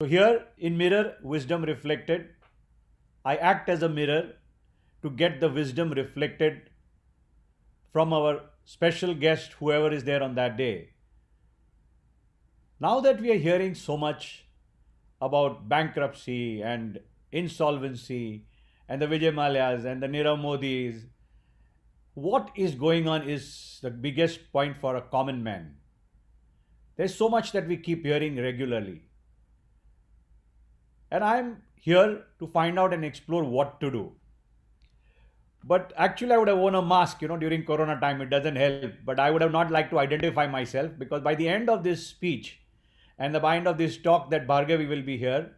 [0.00, 2.28] So here in Mirror, Wisdom Reflected,
[3.24, 4.34] I act as a mirror
[5.02, 6.70] to get the wisdom reflected
[7.92, 10.90] from our special guest, whoever is there on that day.
[12.78, 14.44] Now that we are hearing so much
[15.20, 17.00] about bankruptcy and
[17.32, 18.44] insolvency
[18.88, 21.06] and the Vijay Mallya's and the Nirav Modi's,
[22.14, 25.74] what is going on is the biggest point for a common man.
[26.94, 29.07] There's so much that we keep hearing regularly.
[31.10, 34.12] And I'm here to find out and explore what to do.
[35.64, 38.20] But actually, I would have worn a mask, you know, during Corona time.
[38.20, 38.92] It doesn't help.
[39.04, 42.06] But I would have not liked to identify myself because by the end of this
[42.06, 42.60] speech
[43.18, 45.52] and the end of this talk that Bhargavi will be here,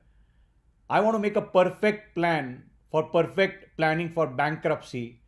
[0.89, 5.21] I want to make a perfect plan for perfect planning for bankruptcy.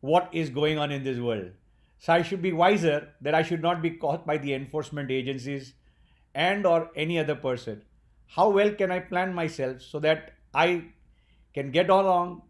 [0.00, 1.50] What is going on in this world?
[1.98, 5.74] So I should be wiser that I should not be caught by the enforcement agencies
[6.34, 7.82] and or any other person.
[8.26, 10.84] How well can I plan myself so that I
[11.54, 12.42] can get along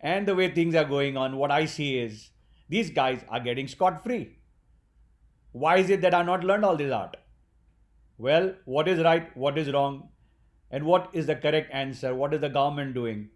[0.00, 2.30] and the way things are going on, what I see is
[2.68, 4.38] these guys are getting scot free.
[5.52, 7.16] Why is it that I've not learned all this art?
[8.16, 10.08] Well, what is right, what is wrong,
[10.70, 12.14] and what is the correct answer?
[12.14, 13.30] What is the government doing?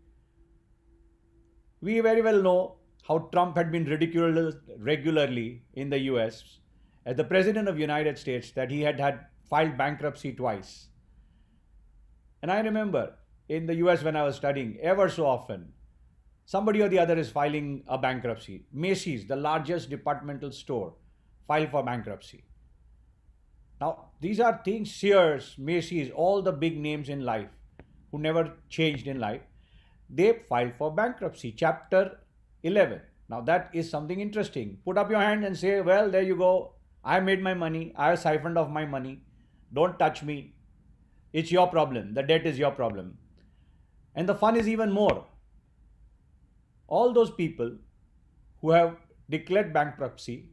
[1.80, 2.76] We very well know
[3.06, 6.60] how Trump had been ridiculed regularly in the US
[7.04, 10.88] as the president of United States that he had had filed bankruptcy twice.
[12.44, 13.14] And I remember
[13.48, 15.72] in the US when I was studying, ever so often,
[16.44, 18.66] somebody or the other is filing a bankruptcy.
[18.70, 20.92] Macy's, the largest departmental store,
[21.48, 22.44] filed for bankruptcy.
[23.80, 27.48] Now, these are things Sears, Macy's, all the big names in life
[28.10, 29.40] who never changed in life,
[30.10, 31.50] they filed for bankruptcy.
[31.50, 32.18] Chapter
[32.62, 33.00] 11.
[33.30, 34.76] Now, that is something interesting.
[34.84, 36.74] Put up your hand and say, Well, there you go.
[37.02, 37.94] I made my money.
[37.96, 39.22] I have siphoned off my money.
[39.72, 40.52] Don't touch me.
[41.34, 42.14] It's your problem.
[42.14, 43.18] The debt is your problem.
[44.14, 45.26] And the fun is even more.
[46.86, 47.72] All those people
[48.60, 48.96] who have
[49.28, 50.48] declared bankruptcy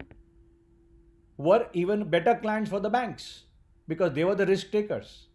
[1.38, 3.44] were even better clients for the banks
[3.88, 5.28] because they were the risk takers.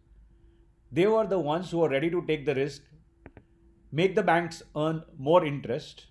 [0.91, 2.83] They were the ones who were ready to take the risk,
[3.93, 6.07] make the banks earn more interest.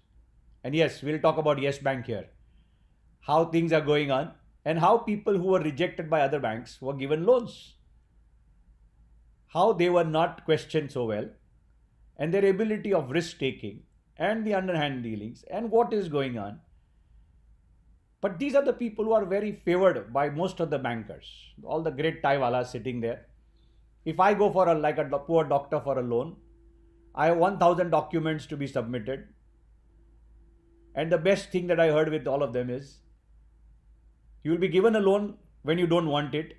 [0.64, 2.28] And yes, we'll talk about Yes Bank here,
[3.20, 4.32] how things are going on,
[4.64, 7.75] and how people who were rejected by other banks were given loans.
[9.56, 11.28] How they were not questioned so well,
[12.18, 13.84] and their ability of risk taking
[14.18, 16.60] and the underhand dealings and what is going on.
[18.20, 21.82] But these are the people who are very favored by most of the bankers, all
[21.82, 23.28] the great Taiwalas sitting there.
[24.04, 26.36] If I go for a like a poor doctor for a loan,
[27.14, 29.28] I have 1000 documents to be submitted.
[30.96, 32.98] And the best thing that I heard with all of them is
[34.44, 36.58] you will be given a loan when you don't want it,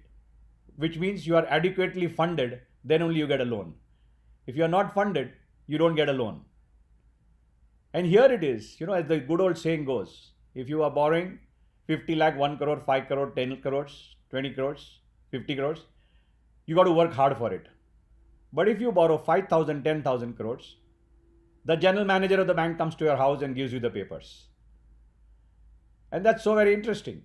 [0.76, 3.74] which means you are adequately funded, then only you get a loan.
[4.46, 5.32] If you are not funded,
[5.66, 6.42] you don't get a loan.
[7.92, 10.90] And here it is, you know, as the good old saying goes, if you are
[10.90, 11.38] borrowing
[11.86, 15.80] 50 lakh, 1 crore, 5 crore, 10 crores, 20 crores, 50 crores,
[16.66, 17.66] you got to work hard for it.
[18.52, 20.76] But if you borrow 5,000, 10,000 crores,
[21.64, 24.46] the general manager of the bank comes to your house and gives you the papers.
[26.12, 27.22] And that's so very interesting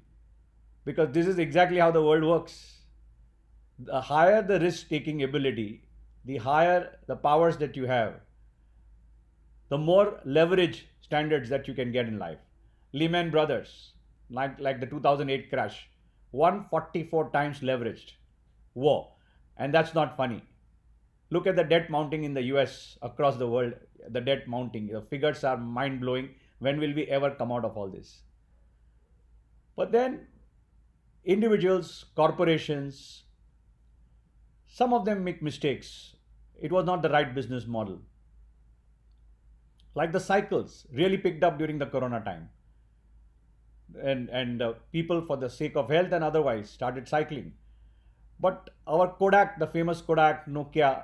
[0.86, 2.81] because this is exactly how the world works.
[3.84, 5.84] The higher the risk taking ability,
[6.26, 8.16] the higher the powers that you have,
[9.70, 12.40] the more leverage standards that you can get in life.
[12.94, 13.94] Lehman Brothers,
[14.30, 15.90] like, like the 2008 crash,
[16.32, 18.14] 144 times leveraged.
[18.74, 19.12] Whoa.
[19.58, 20.44] And that's not funny.
[21.30, 23.74] Look at the debt mounting in the US across the world,
[24.10, 24.88] the debt mounting.
[24.88, 26.30] The figures are mind blowing.
[26.60, 28.22] When will we ever come out of all this?
[29.76, 30.28] But then,
[31.24, 33.24] individuals, corporations,
[34.74, 36.16] some of them make mistakes.
[36.62, 38.00] It was not the right business model.
[39.96, 42.50] Like the cycles really picked up during the corona time.
[44.02, 47.52] And, and uh, people, for the sake of health and otherwise, started cycling.
[48.40, 51.04] But our Kodak, the famous Kodak, Nokia,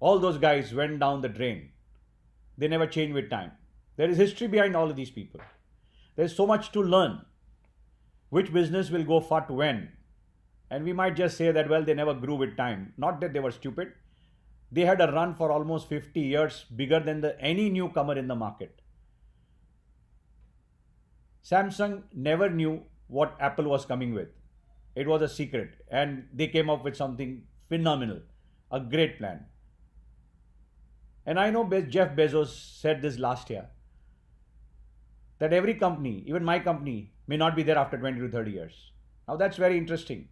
[0.00, 1.72] all those guys went down the drain.
[2.56, 3.52] They never changed with time.
[3.96, 5.40] There is history behind all of these people.
[6.16, 7.26] There's so much to learn.
[8.30, 9.90] Which business will go fat when?
[10.70, 12.92] And we might just say that, well, they never grew with time.
[12.96, 13.92] Not that they were stupid.
[14.70, 18.36] They had a run for almost 50 years, bigger than the, any newcomer in the
[18.36, 18.80] market.
[21.44, 24.28] Samsung never knew what Apple was coming with.
[24.94, 28.20] It was a secret, and they came up with something phenomenal,
[28.70, 29.46] a great plan.
[31.26, 32.48] And I know Jeff Bezos
[32.80, 33.68] said this last year
[35.38, 38.92] that every company, even my company, may not be there after 20 to 30 years.
[39.26, 40.28] Now that's very interesting.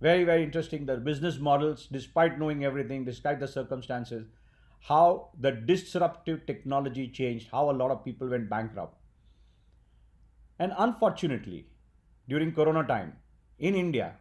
[0.00, 0.86] Very, very interesting.
[0.86, 4.26] The business models, despite knowing everything, despite the circumstances,
[4.80, 8.96] how the disruptive technology changed, how a lot of people went bankrupt.
[10.58, 11.66] And unfortunately,
[12.28, 13.16] during Corona time
[13.58, 14.16] in India,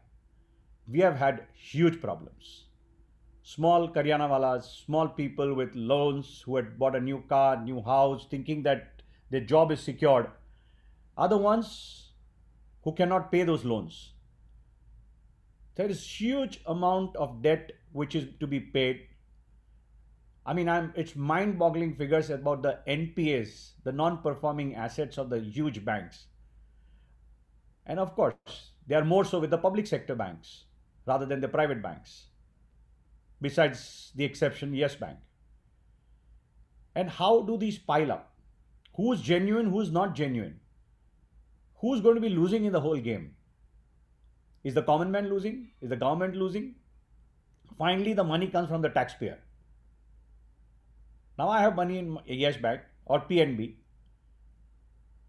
[0.88, 2.66] we have had huge problems.
[3.44, 8.64] Small karyanawalas, small people with loans who had bought a new car, new house, thinking
[8.64, 10.28] that their job is secured,
[11.18, 12.12] are the ones
[12.84, 14.14] who cannot pay those loans.
[15.80, 19.06] There is huge amount of debt which is to be paid
[20.50, 25.86] I mean, I'm, it's mind-boggling figures about the NPAs, the non-performing assets of the huge
[25.86, 26.26] banks.
[27.86, 30.64] And of course, they are more so with the public sector banks
[31.06, 32.30] rather than the private banks.
[33.40, 35.20] Besides the exception, Yes Bank.
[36.96, 38.34] And how do these pile up?
[38.96, 40.60] Who's genuine, who's not genuine?
[41.76, 43.36] Who's going to be losing in the whole game?
[44.64, 45.72] Is the common man losing?
[45.82, 46.76] Is the government losing?
[47.78, 49.40] Finally, the money comes from the taxpayer.
[51.38, 53.76] Now I have money in Yes Bank or PNB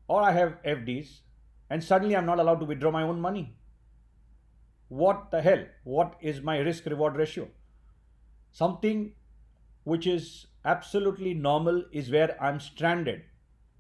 [0.08, 1.20] or I have FDs
[1.70, 3.54] and suddenly I'm not allowed to withdraw my own money.
[4.88, 5.64] What the hell?
[5.84, 7.46] What is my risk reward ratio?
[8.50, 9.12] Something
[9.84, 13.22] which is absolutely normal is where I'm stranded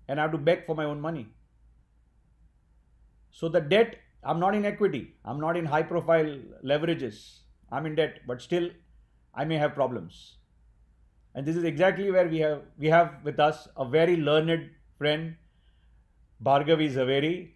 [0.06, 1.26] and I have to beg for my own money.
[3.32, 7.38] So the debt, I'm not in equity, I'm not in high profile leverages,
[7.72, 8.70] I'm in debt, but still
[9.34, 10.36] I may have problems.
[11.34, 15.36] And this is exactly where we have we have with us a very learned friend,
[16.44, 17.52] Bhargavi Zaveri.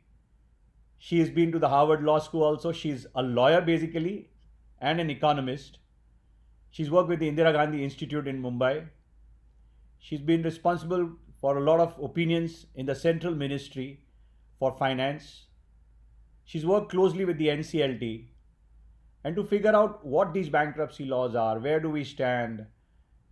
[0.99, 2.73] She has been to the Harvard Law School also.
[2.73, 4.31] She's a lawyer basically
[4.81, 5.79] and an economist.
[6.71, 8.89] She's worked with the Indira Gandhi Institute in Mumbai.
[9.99, 14.01] She's been responsible for a lot of opinions in the central ministry
[14.59, 15.47] for finance.
[16.45, 18.27] She's worked closely with the NCLT
[19.25, 22.67] and to figure out what these bankruptcy laws are, where do we stand,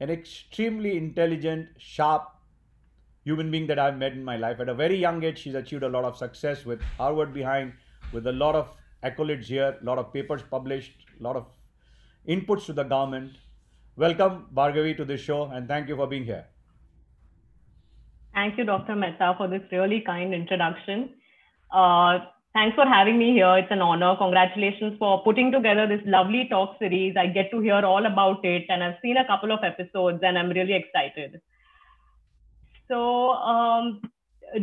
[0.00, 2.28] an extremely intelligent, sharp
[3.24, 4.58] human being that I've met in my life.
[4.60, 7.72] At a very young age, she's achieved a lot of success with Harvard behind,
[8.12, 8.74] with a lot of
[9.04, 11.46] accolades here, a lot of papers published, a lot of
[12.28, 13.32] inputs to the government.
[13.96, 16.46] Welcome, Bhargavi, to this show, and thank you for being here.
[18.34, 18.96] Thank you, Dr.
[18.96, 21.10] Mehta, for this really kind introduction.
[21.70, 22.20] Uh,
[22.54, 23.56] Thanks for having me here.
[23.56, 24.14] It's an honor.
[24.16, 27.16] Congratulations for putting together this lovely talk series.
[27.16, 30.36] I get to hear all about it, and I've seen a couple of episodes, and
[30.36, 31.40] I'm really excited.
[32.88, 34.02] So, um,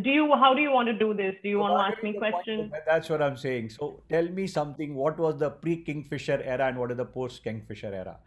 [0.04, 0.36] do you?
[0.36, 1.34] How do you want to do this?
[1.42, 2.72] Do you so want to ask me questions?
[2.86, 3.72] That's what I'm saying.
[3.72, 4.94] So, tell me something.
[4.94, 8.18] What was the pre-Kingfisher era, and what is the post-Kingfisher era?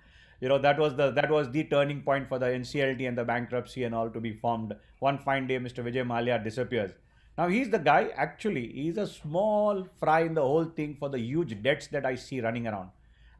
[0.41, 3.25] You know, that was the that was the turning point for the NCLT and the
[3.25, 4.75] bankruptcy and all to be formed.
[4.99, 5.85] One fine day, Mr.
[5.85, 6.91] Vijay Mallya disappears
[7.39, 11.19] now he's the guy, actually, he's a small fry in the whole thing for the
[11.19, 12.91] huge debts that I see running around.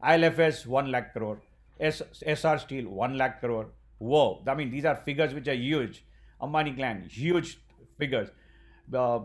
[0.03, 1.41] ILFS 1 lakh crore,
[1.79, 3.67] S- Essar Steel 1 lakh crore.
[3.99, 6.03] Whoa, I mean, these are figures which are huge.
[6.41, 7.59] Ambani clan, huge
[7.97, 8.29] figures.
[8.93, 9.19] Uh,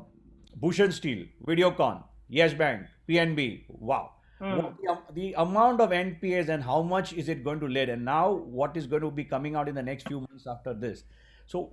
[0.61, 4.13] Bhushan Steel, Videocon, Yes Bank, PNB, wow.
[4.41, 4.77] Mm.
[4.83, 8.31] The, the, amount of NPAs and how much is it going to lead, and now
[8.33, 11.03] what is going to be coming out in the next few months after this.
[11.47, 11.73] So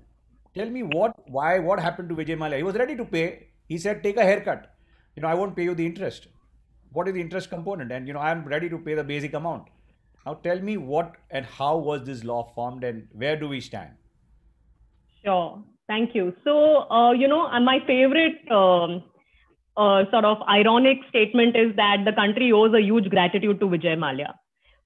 [0.56, 2.58] Tell me what, why, what happened to Vijay Mallya?
[2.58, 3.48] He was ready to pay.
[3.68, 4.74] He said, take a haircut.
[5.16, 6.28] You know, I won't pay you the interest.
[6.92, 7.92] What is the interest component?
[7.92, 9.68] And, you know, I'm ready to pay the basic amount.
[10.26, 13.92] Now tell me what and how was this law formed and where do we stand?
[15.24, 15.62] Sure.
[15.88, 16.34] Thank you.
[16.44, 19.04] So, uh, you know, uh, my favorite um,
[19.78, 23.98] uh, sort of ironic statement is that the country owes a huge gratitude to Vijay
[23.98, 24.34] Mallya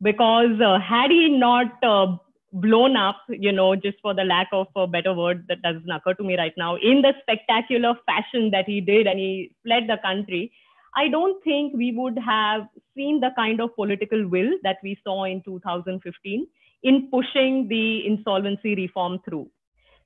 [0.01, 2.17] because uh, had he not uh,
[2.51, 6.13] blown up, you know, just for the lack of a better word that doesn't occur
[6.15, 9.97] to me right now, in the spectacular fashion that he did and he fled the
[10.03, 10.51] country,
[10.95, 15.25] I don't think we would have seen the kind of political will that we saw
[15.25, 16.47] in 2015
[16.83, 19.49] in pushing the insolvency reform through.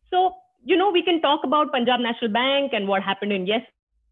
[0.09, 0.35] So,
[0.65, 3.62] you know, we can talk about Punjab National Bank and what happened in Yes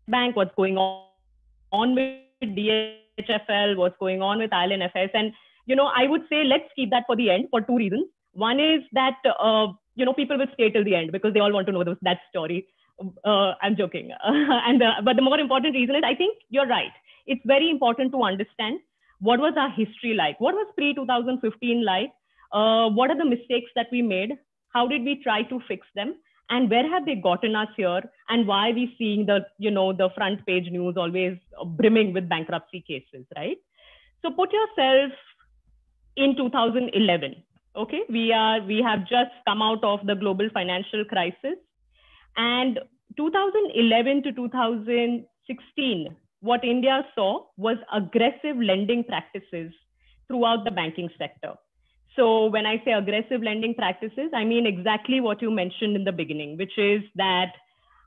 [0.07, 5.09] Bank, what's going on, with DHFL, what's going on with IL&FS.
[5.13, 5.33] And,
[5.65, 8.07] you know, I would say let's keep that for the end for two reasons.
[8.33, 11.51] One is that uh, you know people will stay till the end because they all
[11.51, 12.67] want to know those, that story.
[13.25, 16.91] Uh, I'm joking, and uh, but the more important reason is I think you're right.
[17.27, 18.79] It's very important to understand
[19.19, 20.39] what was our history like.
[20.39, 22.11] What was pre 2015 like?
[22.51, 24.37] Uh, what are the mistakes that we made?
[24.73, 26.15] How did we try to fix them?
[26.49, 28.01] And where have they gotten us here?
[28.29, 31.37] And why are we seeing the you know the front page news always
[31.77, 33.57] brimming with bankruptcy cases, right?
[34.21, 35.11] So put yourself
[36.15, 37.35] in 2011
[37.75, 41.57] okay we are we have just come out of the global financial crisis
[42.37, 42.79] and
[43.17, 49.71] 2011 to 2016 what India saw was aggressive lending practices
[50.27, 51.53] throughout the banking sector.
[52.15, 56.11] So when I say aggressive lending practices, I mean exactly what you mentioned in the
[56.11, 57.53] beginning, which is that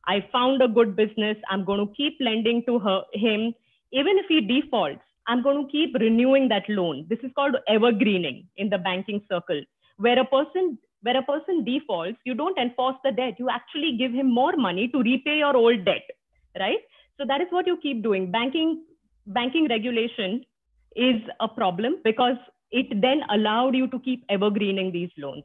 [0.06, 1.37] I found a good business.
[1.49, 3.54] I'm going to keep lending to her, him.
[3.92, 7.06] Even if he defaults, I'm going to keep renewing that loan.
[7.08, 9.62] This is called evergreening in the banking circle,
[9.96, 13.34] where a person where a person defaults, you don't enforce the debt.
[13.38, 16.02] You actually give him more money to repay your old debt,
[16.58, 16.78] right?
[17.18, 18.30] So that is what you keep doing.
[18.30, 18.84] Banking
[19.26, 20.44] banking regulation
[20.96, 22.36] is a problem because
[22.70, 25.44] it then allowed you to keep evergreening these loans.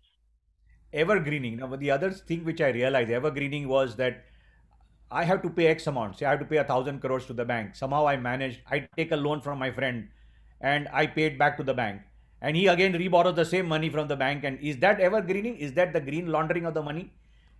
[0.93, 1.57] Evergreening.
[1.57, 4.23] Now, the other thing which I realized, evergreening was that
[5.11, 6.17] I have to pay X amount.
[6.17, 7.75] Say I have to pay a thousand crores to the bank.
[7.75, 8.61] Somehow I managed.
[8.69, 10.07] I take a loan from my friend,
[10.61, 12.01] and I pay it back to the bank,
[12.41, 14.43] and he again reborrows the same money from the bank.
[14.43, 15.57] And is that evergreening?
[15.57, 17.11] Is that the green laundering of the money?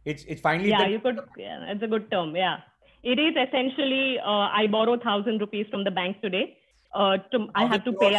[0.06, 0.70] It's it's finally.
[0.70, 1.20] Yeah, the- you could.
[1.38, 2.36] Yeah, it's a good term.
[2.36, 2.58] Yeah,
[3.03, 4.20] it is essentially.
[4.20, 6.58] Uh, I borrow thousand rupees from the bank today.
[6.94, 8.15] Uh, to, I have to pay.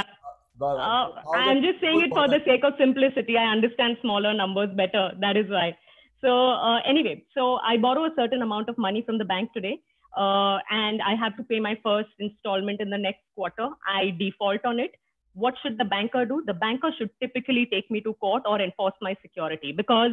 [0.61, 3.37] Uh, I'm just saying it for the sake of simplicity.
[3.39, 5.13] I understand smaller numbers better.
[5.21, 5.77] That is why.
[6.21, 9.81] So uh, anyway, so I borrow a certain amount of money from the bank today,
[10.17, 13.69] uh, and I have to pay my first installment in the next quarter.
[13.87, 14.95] I default on it.
[15.35, 16.43] What should the banker do?
[16.47, 20.13] The banker should typically take me to court or enforce my security because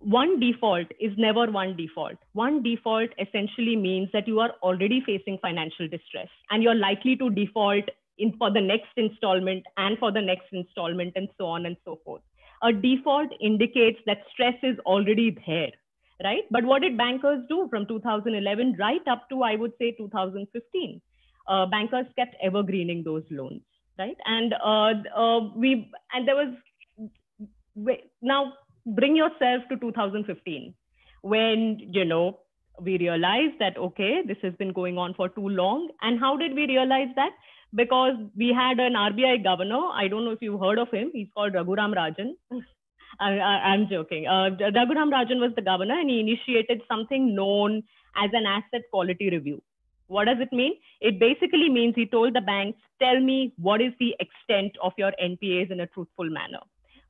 [0.00, 2.16] one default is never one default.
[2.32, 7.30] One default essentially means that you are already facing financial distress and you're likely to
[7.30, 7.84] default
[8.16, 12.00] in for the next installment and for the next installment and so on and so
[12.04, 12.22] forth
[12.62, 15.70] a default indicates that stress is already there,
[16.24, 16.44] right?
[16.50, 21.00] But what did bankers do from 2011 right up to, I would say, 2015?
[21.46, 23.62] Uh, bankers kept evergreening those loans,
[23.98, 24.16] right?
[24.26, 26.54] And uh, uh, we and there was
[28.20, 28.52] now
[28.86, 30.74] bring yourself to 2015
[31.22, 32.38] when you know
[32.80, 36.54] we realized that okay this has been going on for too long and how did
[36.54, 37.30] we realize that
[37.74, 39.80] because we had an RBI governor.
[39.92, 41.10] I don't know if you've heard of him.
[41.12, 42.32] He's called Raghuram Rajan.
[43.20, 44.26] I, am joking.
[44.26, 47.82] Uh, Raghuram Rajan was the governor and he initiated something known
[48.16, 49.62] as an asset quality review.
[50.06, 50.74] What does it mean?
[51.00, 55.12] It basically means he told the banks, tell me what is the extent of your
[55.22, 56.60] NPAs in a truthful manner.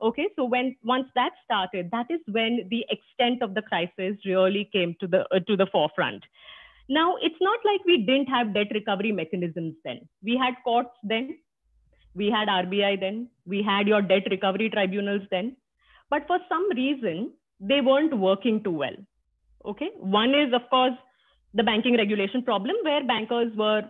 [0.01, 4.69] Okay, so when once that started, that is when the extent of the crisis really
[4.73, 6.23] came to the uh, to the forefront.
[6.89, 10.09] Now, it's not like we didn't have debt recovery mechanisms then.
[10.23, 11.39] We had courts then,
[12.15, 15.57] we had RBI then, we had your debt recovery tribunals then.
[16.11, 18.97] But for some reason, they weren't working too well.
[19.67, 19.91] Okay.
[19.97, 20.97] One is, of course,
[21.55, 23.83] the banking regulation problem where bankers were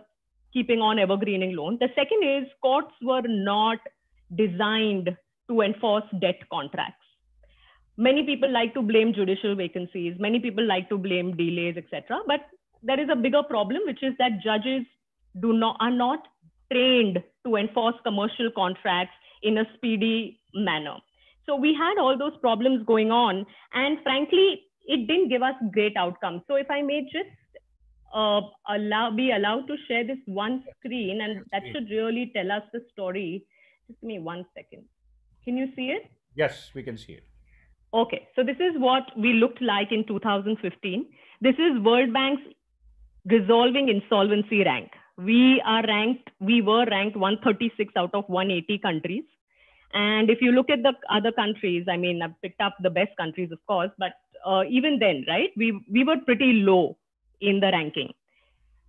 [0.53, 1.79] keeping on evergreening loans.
[1.79, 3.77] The second is courts were not
[4.35, 5.15] designed
[5.49, 7.05] to enforce debt contracts.
[7.97, 10.15] Many people like to blame judicial vacancies.
[10.19, 12.19] Many people like to blame delays, etc.
[12.27, 12.41] But
[12.83, 14.85] there is a bigger problem, which is that judges
[15.39, 16.27] do not are not
[16.71, 20.97] trained to enforce commercial contracts in a speedy manner.
[21.45, 25.97] So we had all those problems going on, and frankly, it didn't give us great
[25.97, 26.41] outcomes.
[26.47, 27.29] So if I may just
[28.13, 32.63] uh, allow be allowed to share this one screen, and that should really tell us
[32.73, 33.45] the story.
[33.87, 34.83] Just give me one second.
[35.43, 36.09] Can you see it?
[36.35, 37.23] Yes, we can see it.
[37.93, 41.05] Okay, so this is what we looked like in 2015.
[41.41, 42.43] This is World Bank's
[43.29, 44.91] resolving insolvency rank.
[45.17, 49.23] We are ranked, we were ranked 136 out of 180 countries.
[49.93, 53.11] And if you look at the other countries, I mean, I've picked up the best
[53.17, 54.13] countries, of course, but
[54.45, 56.97] uh, even then, right, we, we were pretty low
[57.41, 58.13] in the ranking.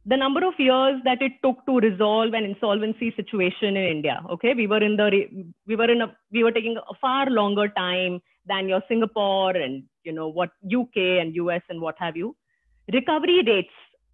[0.06, 4.54] The number of years that it took to resolve an insolvency situation in India, okay,
[4.54, 8.20] we were in the, we were in a, we were taking a far longer time
[8.46, 12.34] than your Singapore and, you know, what UK and US and what have you.
[12.92, 13.72] Recovery rates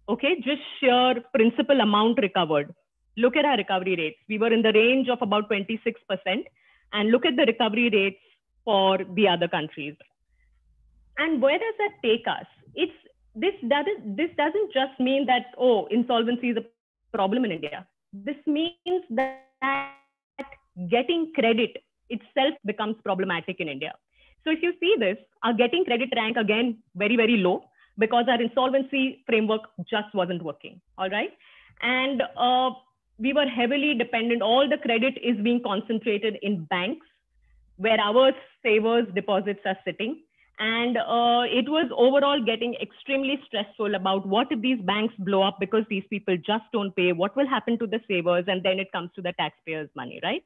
[0.09, 2.73] okay, just sheer principal amount recovered.
[3.17, 4.19] Look at our recovery rates.
[4.29, 6.45] We were in the range of about 26%,
[6.93, 8.19] and look at the recovery rates
[8.63, 9.95] for the other countries.
[11.17, 12.45] And where does that take us?
[12.75, 12.93] It's
[13.35, 16.65] this doesn't this doesn't just mean that oh insolvency is a
[17.15, 17.87] problem in India.
[18.13, 19.43] This means that
[20.89, 21.77] getting credit
[22.09, 23.93] itself becomes problematic in India.
[24.43, 27.63] So if you see this, our getting credit rank again very very low
[27.97, 30.79] because our insolvency framework just wasn't working.
[30.97, 31.31] All right.
[31.81, 32.71] And uh,
[33.19, 37.05] we were heavily dependent, all the credit is being concentrated in banks
[37.77, 38.31] where our
[38.63, 40.21] savers deposits are sitting.
[40.59, 45.57] And uh, it was overall getting extremely stressful about what if these banks blow up
[45.59, 48.45] because these people just don't pay, what will happen to the savers?
[48.47, 50.43] And then it comes to the taxpayers' money, right?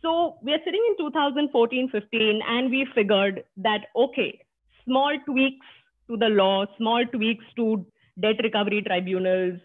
[0.00, 4.40] So we are sitting in 2014 15, and we figured that, okay,
[4.84, 5.66] small tweaks
[6.08, 7.86] to the law, small tweaks to
[8.20, 9.60] debt recovery tribunals,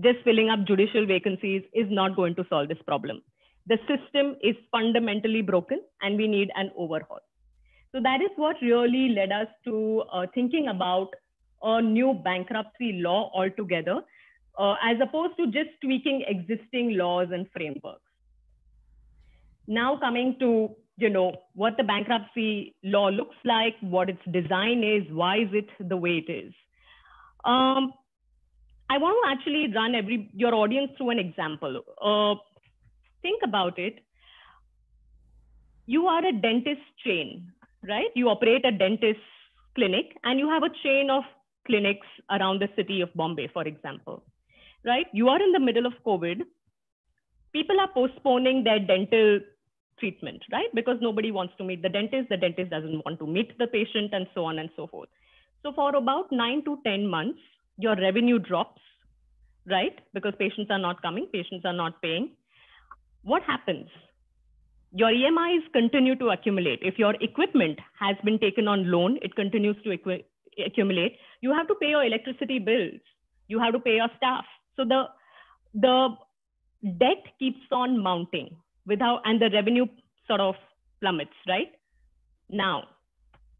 [0.00, 3.22] just filling up judicial vacancies is not going to solve this problem.
[3.66, 7.20] The system is fundamentally broken and we need an overhaul.
[7.92, 11.08] So that is what really led us to uh, thinking about
[11.62, 14.00] a new bankruptcy law altogether,
[14.58, 18.02] uh, as opposed to just tweaking existing laws and frameworks.
[19.66, 25.10] Now coming to you know what the bankruptcy law looks like, what its design is,
[25.12, 26.52] why is it the way it is.
[27.44, 27.92] Um,
[28.90, 31.82] I want to actually run every your audience through an example.
[32.02, 32.34] Uh,
[33.22, 34.00] think about it.
[35.86, 37.52] You are a dentist chain,
[37.88, 38.10] right?
[38.14, 39.20] You operate a dentist
[39.74, 41.22] clinic and you have a chain of
[41.66, 44.24] clinics around the city of Bombay, for example,
[44.84, 45.06] right?
[45.12, 46.42] You are in the middle of COVID.
[47.52, 49.40] People are postponing their dental
[50.00, 50.68] treatment, right?
[50.74, 54.12] Because nobody wants to meet the dentist, the dentist doesn't want to meet the patient,
[54.12, 55.08] and so on and so forth.
[55.62, 57.38] So, for about nine to 10 months,
[57.76, 58.80] your revenue drops,
[59.68, 59.98] right?
[60.14, 62.30] Because patients are not coming, patients are not paying.
[63.22, 63.88] What happens?
[64.92, 66.80] Your EMIs continue to accumulate.
[66.82, 69.92] If your equipment has been taken on loan, it continues to
[70.66, 71.16] accumulate.
[71.42, 73.00] You have to pay your electricity bills.
[73.46, 74.44] You have to pay your staff.
[74.76, 75.04] So the
[75.74, 76.16] the
[76.98, 79.86] debt keeps on mounting without and the revenue
[80.26, 80.54] sort of
[81.00, 81.72] plummets, right?
[82.48, 82.84] Now,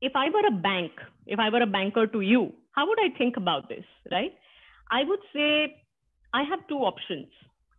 [0.01, 0.93] if I were a bank,
[1.27, 4.33] if I were a banker to you, how would I think about this, right?
[4.91, 5.77] I would say
[6.33, 7.27] I have two options.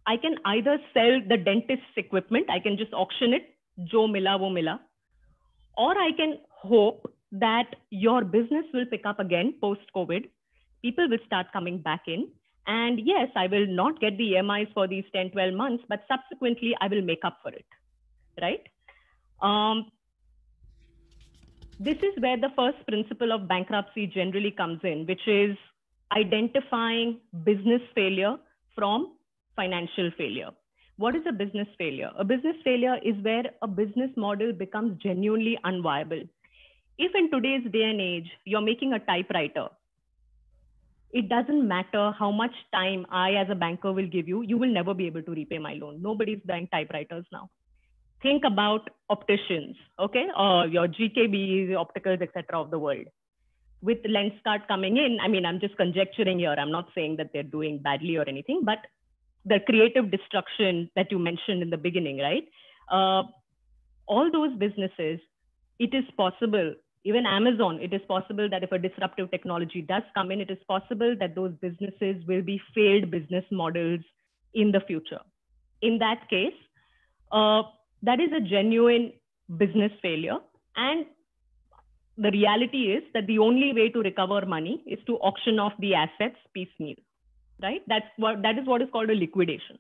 [0.08, 3.56] I can either sell the dentist's equipment, I can just auction it,
[3.86, 4.80] jo mila wo mila,
[5.78, 10.30] or I can hope that your business will pick up again post COVID.
[10.82, 12.30] People will start coming back in.
[12.68, 16.76] And yes, I will not get the EMIs for these 10, 12 months, but subsequently
[16.80, 17.66] I will make up for it.
[18.42, 18.68] Right?
[19.42, 19.92] Um,
[21.80, 25.58] this is where the first principle of bankruptcy generally comes in, which is
[26.16, 28.38] identifying business failure
[28.76, 29.16] from
[29.56, 30.52] financial failure.
[30.98, 32.12] What is a business failure?
[32.20, 36.28] A business failure is where a business model becomes genuinely unviable.
[37.00, 39.70] If in today's day and age, you're making a typewriter,
[41.14, 44.72] it doesn't matter how much time I, as a banker, will give you, you will
[44.72, 46.02] never be able to repay my loan.
[46.02, 47.50] Nobody's buying typewriters now
[48.22, 52.60] think about opticians, okay, or your GKBs, opticals, etc.
[52.60, 53.06] of the world.
[53.82, 56.56] With Lenskart coming in, I mean, I'm just conjecturing here.
[56.58, 58.80] I'm not saying that they're doing badly or anything, but
[59.46, 62.48] the creative destruction that you mentioned in the beginning, right?
[62.92, 63.24] Uh,
[64.06, 65.20] all those businesses,
[65.80, 70.32] it is possible, even Amazon, it is possible that if a disruptive technology does come
[70.32, 74.02] in, it is possible that those businesses will be failed business models
[74.54, 75.22] in the future.
[75.82, 76.54] In that case,
[77.32, 77.64] uh,
[78.04, 79.14] that is a genuine
[79.58, 80.38] business failure.
[80.76, 81.06] And
[82.18, 85.96] the reality is that the only way to recover money is to auction off the
[85.96, 86.98] assets piecemeal,
[87.62, 87.82] right?
[87.88, 89.80] That's what that is what is called a liquidation.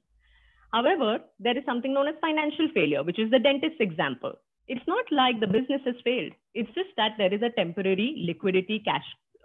[0.73, 4.39] However, there is something known as financial failure, which is the dentist example.
[4.71, 6.31] It's not like the business has failed.
[6.53, 9.03] It's just that there is a temporary liquidity cash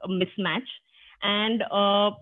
[0.08, 0.68] mismatch.
[1.20, 2.12] And uh,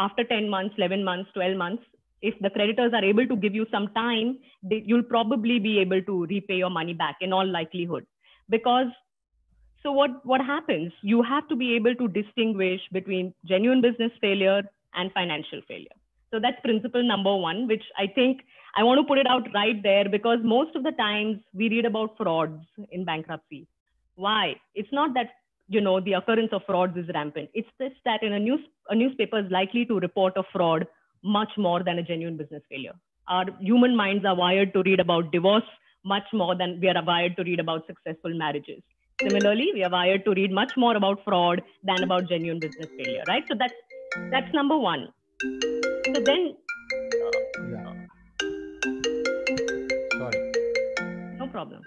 [0.00, 1.84] after 10 months, 11 months, 12 months,
[2.20, 6.02] if the creditors are able to give you some time, they, you'll probably be able
[6.02, 8.04] to repay your money back in all likelihood.
[8.50, 8.88] Because
[9.84, 10.92] so what, what happens?
[11.02, 14.62] You have to be able to distinguish between genuine business failure
[14.94, 15.94] and financial failure.
[16.30, 18.42] So that's principle number one, which I think
[18.76, 21.86] I want to put it out right there because most of the times we read
[21.86, 23.66] about frauds in bankruptcy.
[24.14, 24.56] Why?
[24.74, 25.30] It's not that
[25.68, 27.50] you know the occurrence of frauds is rampant.
[27.54, 30.86] It's just that in a news a newspaper is likely to report a fraud
[31.22, 32.94] much more than a genuine business failure.
[33.28, 35.64] Our human minds are wired to read about divorce
[36.04, 38.82] much more than we are wired to read about successful marriages.
[39.22, 43.24] Similarly, we are wired to read much more about fraud than about genuine business failure,
[43.26, 43.42] right?
[43.48, 43.74] So that's
[44.30, 45.08] that's number one.
[46.14, 46.56] So then,
[47.70, 47.92] yeah.
[50.18, 50.52] Sorry.
[51.38, 51.82] No problem.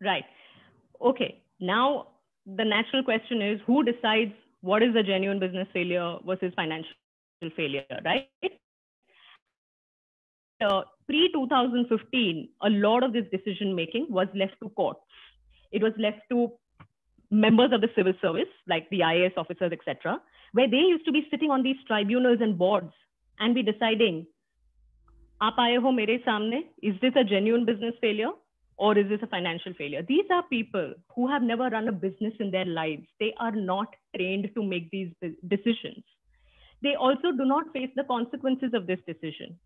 [0.00, 0.24] Right.
[1.00, 1.42] Okay.
[1.60, 2.08] Now
[2.46, 6.94] the natural question is who decides what is a genuine business failure versus financial
[7.56, 8.28] failure, right?
[10.64, 15.00] Uh, Pre 2015, a lot of this decision making was left to courts.
[15.72, 16.52] It was left to
[17.32, 20.20] members of the civil service, like the IAS officers, etc.,
[20.52, 22.92] where they used to be sitting on these tribunals and boards
[23.40, 24.26] and be deciding,
[25.42, 28.32] Aap aaye ho mere samne, is this a genuine business failure
[28.76, 30.02] or is this a financial failure?
[30.06, 33.06] These are people who have never run a business in their lives.
[33.18, 35.10] They are not trained to make these
[35.48, 36.04] decisions.
[36.82, 39.58] They also do not face the consequences of this decision,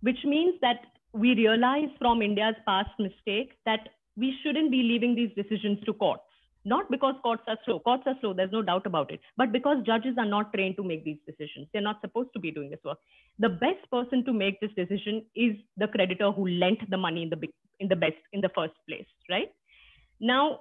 [0.00, 5.34] which means that we realize from India's past mistake that we shouldn't be leaving these
[5.36, 6.20] decisions to court
[6.64, 7.80] not because courts are slow.
[7.80, 9.20] Courts are slow, there's no doubt about it.
[9.36, 11.68] But because judges are not trained to make these decisions.
[11.72, 12.98] They're not supposed to be doing this work.
[13.38, 17.30] The best person to make this decision is the creditor who lent the money in
[17.30, 19.50] the in the best in the first place, right?
[20.20, 20.60] Now,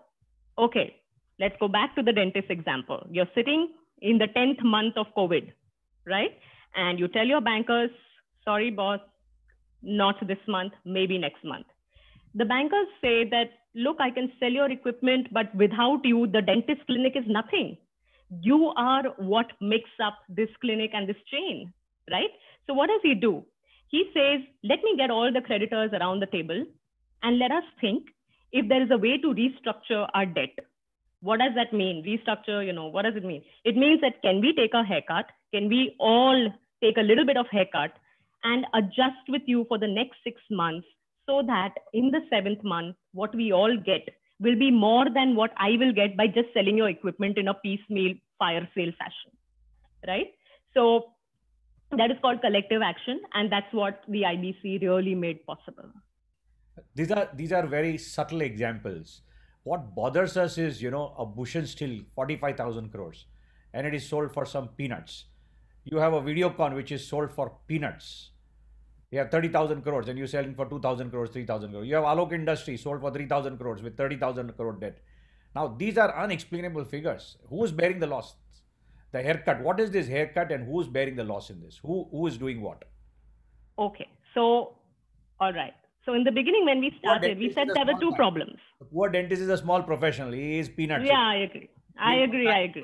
[0.58, 0.96] okay,
[1.40, 3.06] let's go back to the dentist example.
[3.12, 5.52] You're sitting in the 10th month of COVID,
[6.08, 6.38] right?
[6.76, 7.90] And you tell your bankers,
[8.46, 9.02] sorry, boss,
[9.82, 11.66] not this month, maybe next month.
[12.36, 16.86] The bankers say that, look, I can sell your equipment, but without you, the dentist
[16.86, 17.78] clinic is nothing.
[18.42, 21.74] You are what makes up this clinic and this chain,
[22.12, 22.30] right?
[22.68, 23.44] So what does he do?
[23.88, 26.64] He says, let me get all the creditors around the table
[27.24, 28.08] and let us think
[28.52, 30.58] if there is a way to restructure our debt.
[31.22, 32.04] What does that mean?
[32.06, 33.44] Restructure, you know, what does it mean?
[33.66, 35.26] It means that can we take a haircut?
[35.54, 36.50] Can we all
[36.82, 37.92] take a little bit of haircut
[38.44, 40.88] and adjust with you for the next six months
[41.30, 45.52] so that in the seventh month, what we all get will be more than what
[45.58, 49.32] I will get by just selling your equipment in a piecemeal fire sale fashion,
[50.08, 50.28] right?
[50.74, 51.14] So
[51.92, 55.92] that is called collective action, and that's what the IBC really made possible.
[56.96, 59.22] These are these are very subtle examples.
[59.64, 63.26] What bothers us is, you know, a Bhushan Steel, forty-five thousand crores,
[63.74, 65.26] and it is sold for some peanuts
[65.92, 68.32] you have a Videocon which is sold for peanuts.
[69.12, 71.88] You have 30,000 crores and you're selling for 2,000 crores, 3,000 crores.
[71.88, 75.00] You have Alok Industry sold for 3,000 crores with 30,000 crore debt.
[75.56, 77.38] Now, these are unexplainable figures.
[77.50, 78.36] Who is bearing the loss?
[79.12, 79.62] The haircut.
[79.62, 81.80] What is this haircut and who is bearing the loss in this?
[81.82, 82.84] Who, who is doing what?
[83.80, 84.08] Okay.
[84.36, 84.76] So,
[85.40, 85.74] all right.
[86.06, 88.60] So, in the beginning, when we started, we said there were two problems.
[88.78, 90.32] The poor dentist is a small professional.
[90.32, 91.06] He is peanuts.
[91.06, 91.70] Yeah, I agree.
[91.98, 92.48] I agree.
[92.48, 92.84] I agree.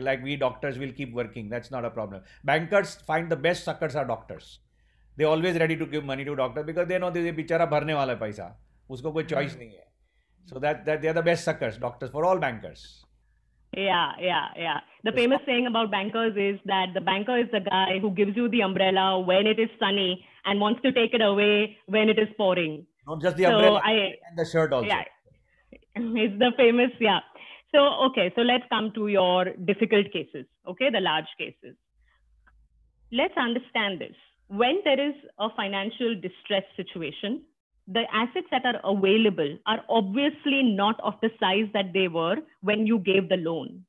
[0.00, 1.48] Like we doctors will keep working.
[1.48, 2.22] That's not a problem.
[2.44, 4.60] Bankers find the best suckers are doctors.
[5.17, 8.13] They always ready to give money to doctor because they know they बेचारा भरने वाला
[8.23, 8.55] पैसा
[8.89, 9.85] उसको कोई choice नहीं है.
[10.45, 13.05] So that that they are the best suckers, doctors for all bankers.
[13.77, 14.79] Yeah, yeah, yeah.
[15.03, 18.49] The famous saying about bankers is that the banker is the guy who gives you
[18.49, 22.29] the umbrella when it is sunny and wants to take it away when it is
[22.35, 22.87] pouring.
[23.07, 23.91] Not just the so umbrella, I,
[24.29, 24.87] and the shirt also.
[24.87, 25.03] Yeah,
[25.95, 27.19] it's the famous, yeah.
[27.75, 31.75] So, okay, so let's come to your difficult cases, okay, the large cases.
[33.11, 34.15] Let's understand this.
[34.54, 37.42] When there is a financial distress situation,
[37.88, 42.86] the assets that are available are obviously not of the size that they were when
[42.86, 43.84] you gave the loan.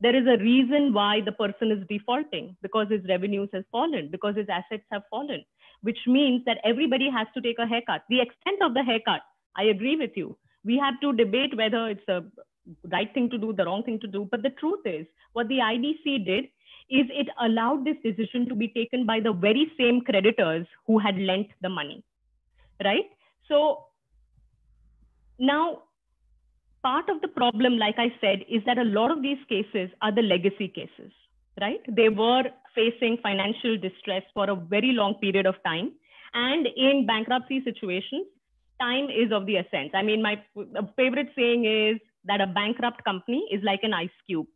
[0.00, 4.36] There is a reason why the person is defaulting because his revenues have fallen, because
[4.36, 5.44] his assets have fallen,
[5.82, 8.04] which means that everybody has to take a haircut.
[8.08, 9.20] The extent of the haircut,
[9.54, 10.38] I agree with you.
[10.64, 12.24] We have to debate whether it's a
[12.90, 14.26] right thing to do, the wrong thing to do.
[14.30, 16.46] But the truth is, what the IBC did
[16.88, 21.18] is it allowed this decision to be taken by the very same creditors who had
[21.18, 22.04] lent the money,
[22.84, 23.06] right?
[23.48, 23.84] So
[25.38, 25.82] now,
[26.82, 30.12] part of the problem, like I said, is that a lot of these cases are
[30.12, 31.12] the legacy cases,
[31.60, 31.80] right?
[31.88, 32.44] They were
[32.74, 35.92] facing financial distress for a very long period of time.
[36.34, 38.26] And in bankruptcy situations,
[38.80, 39.90] time is of the essence.
[39.94, 40.40] I mean, my
[40.96, 44.46] favorite saying is that a bankrupt company is like an ice cube.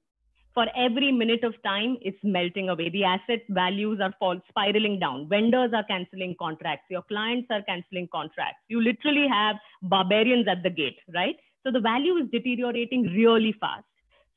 [0.53, 2.89] For every minute of time, it's melting away.
[2.89, 5.29] The asset values are fall, spiraling down.
[5.29, 6.87] Vendors are canceling contracts.
[6.91, 8.61] Your clients are canceling contracts.
[8.69, 11.37] You literally have barbarians at the gate, right?
[11.63, 13.85] So the value is deteriorating really fast.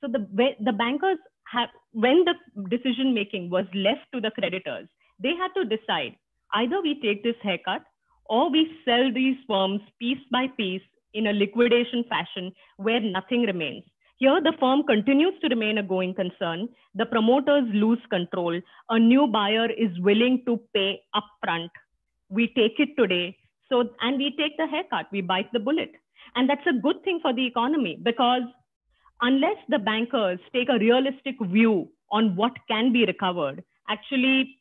[0.02, 0.28] So the,
[0.60, 1.18] the bankers
[1.52, 2.36] have, when the
[2.70, 4.88] decision making was left to the creditors,
[5.20, 6.16] they had to decide
[6.54, 7.84] either we take this haircut
[8.26, 10.82] or we sell these firms piece by piece
[11.14, 13.84] in a liquidation fashion where nothing remains.
[14.24, 16.70] Here, the firm continues to remain a going concern.
[16.96, 18.58] The promoters lose control.
[18.90, 21.68] A new buyer is willing to pay upfront.
[22.30, 23.36] We take it today.
[23.68, 25.92] So, and we take the haircut, we bite the bullet.
[26.36, 28.44] And that's a good thing for the economy because
[29.20, 34.56] unless the bankers take a realistic view on what can be recovered, actually,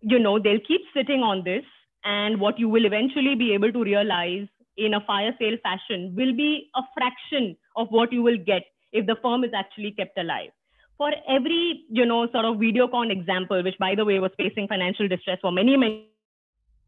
[0.00, 1.62] you know, they'll keep sitting on this.
[2.02, 6.34] And what you will eventually be able to realize in a fire sale fashion will
[6.34, 10.50] be a fraction of what you will get if the firm is actually kept alive.
[10.96, 15.06] For every, you know, sort of Videocon example, which by the way was facing financial
[15.06, 16.08] distress for many, many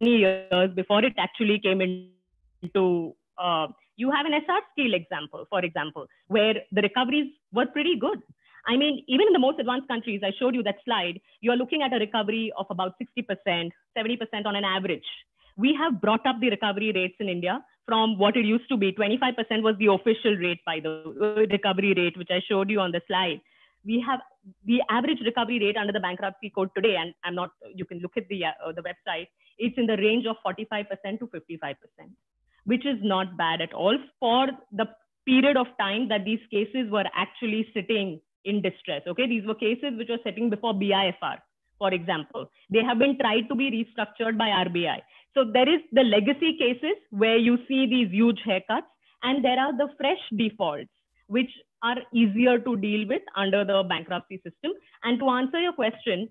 [0.00, 1.80] years before it actually came
[2.62, 7.96] into, uh, you have an Essar Steel example, for example, where the recoveries were pretty
[7.96, 8.20] good.
[8.66, 11.82] I mean, even in the most advanced countries, I showed you that slide, you're looking
[11.82, 15.04] at a recovery of about 60%, 70% on an average.
[15.60, 18.92] We have brought up the recovery rates in India from what it used to be.
[18.92, 20.92] 25% was the official rate by the
[21.50, 23.40] recovery rate, which I showed you on the slide.
[23.84, 24.20] We have
[24.64, 28.16] the average recovery rate under the bankruptcy code today, and I'm not, you can look
[28.16, 31.76] at the, uh, the website, it's in the range of 45% to 55%,
[32.64, 34.86] which is not bad at all for the
[35.26, 39.02] period of time that these cases were actually sitting in distress.
[39.06, 41.38] Okay, these were cases which were sitting before BIFR,
[41.78, 42.50] for example.
[42.70, 44.98] They have been tried to be restructured by RBI.
[45.34, 48.90] So there is the legacy cases where you see these huge haircuts,
[49.22, 50.90] and there are the fresh defaults,
[51.28, 51.50] which
[51.82, 54.72] are easier to deal with under the bankruptcy system.
[55.04, 56.28] And to answer your question,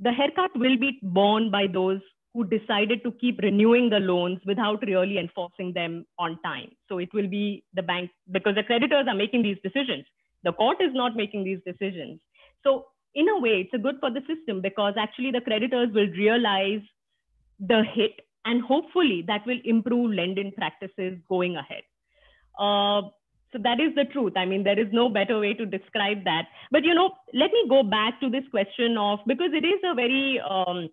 [0.00, 2.00] the haircut will be borne by those
[2.34, 6.68] who decided to keep renewing the loans without really enforcing them on time.
[6.88, 10.04] So it will be the bank because the creditors are making these decisions.
[10.44, 12.20] The court is not making these decisions.
[12.62, 16.08] So in a way, it's a good for the system because actually the creditors will
[16.08, 16.82] realize
[17.58, 21.82] the hit and hopefully that will improve lending practices going ahead.
[22.58, 23.10] Uh,
[23.52, 24.32] so that is the truth.
[24.36, 26.46] I mean, there is no better way to describe that.
[26.70, 29.94] But you know, let me go back to this question of because it is a
[29.94, 30.88] very um,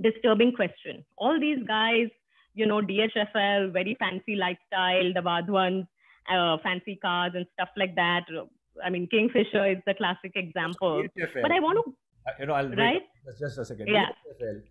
[0.00, 1.04] disturbing question.
[1.16, 2.08] All these guys,
[2.54, 5.86] you know, DHFL, very fancy lifestyle, the Wadhawans,
[6.32, 8.24] uh, fancy cars and stuff like that.
[8.84, 11.02] I mean, Kingfisher is the classic example.
[11.18, 11.42] DHFL.
[11.42, 11.92] But I want to,
[12.28, 13.02] uh, you know, I'll right?
[13.38, 13.88] Just a second.
[13.88, 14.06] Yeah.
[14.40, 14.62] DHFL,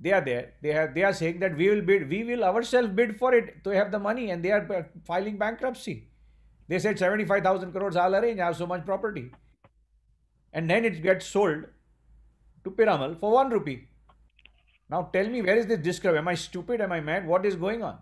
[0.00, 0.52] they are there.
[0.62, 0.94] They have.
[0.94, 2.08] They are saying that we will bid.
[2.08, 5.38] We will ourselves bid for it to have the money, and they are uh, filing
[5.38, 6.08] bankruptcy.
[6.68, 7.96] They said seventy-five thousand crores.
[7.96, 8.40] I'll arrange.
[8.40, 9.30] I have so much property,
[10.52, 11.64] and then it gets sold
[12.64, 13.88] to Piramal for one rupee.
[14.88, 16.18] Now tell me, where is this discrepancy?
[16.18, 16.80] Am I stupid?
[16.80, 17.26] Am I mad?
[17.26, 17.98] What is going on?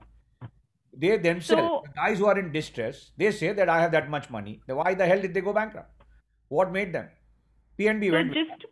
[0.96, 4.08] They themselves, so, the guys who are in distress, they say that I have that
[4.08, 4.60] much money.
[4.66, 5.90] Why the hell did they go bankrupt?
[6.48, 7.08] What made them?
[7.78, 8.34] PNB so went.
[8.34, 8.66] Just,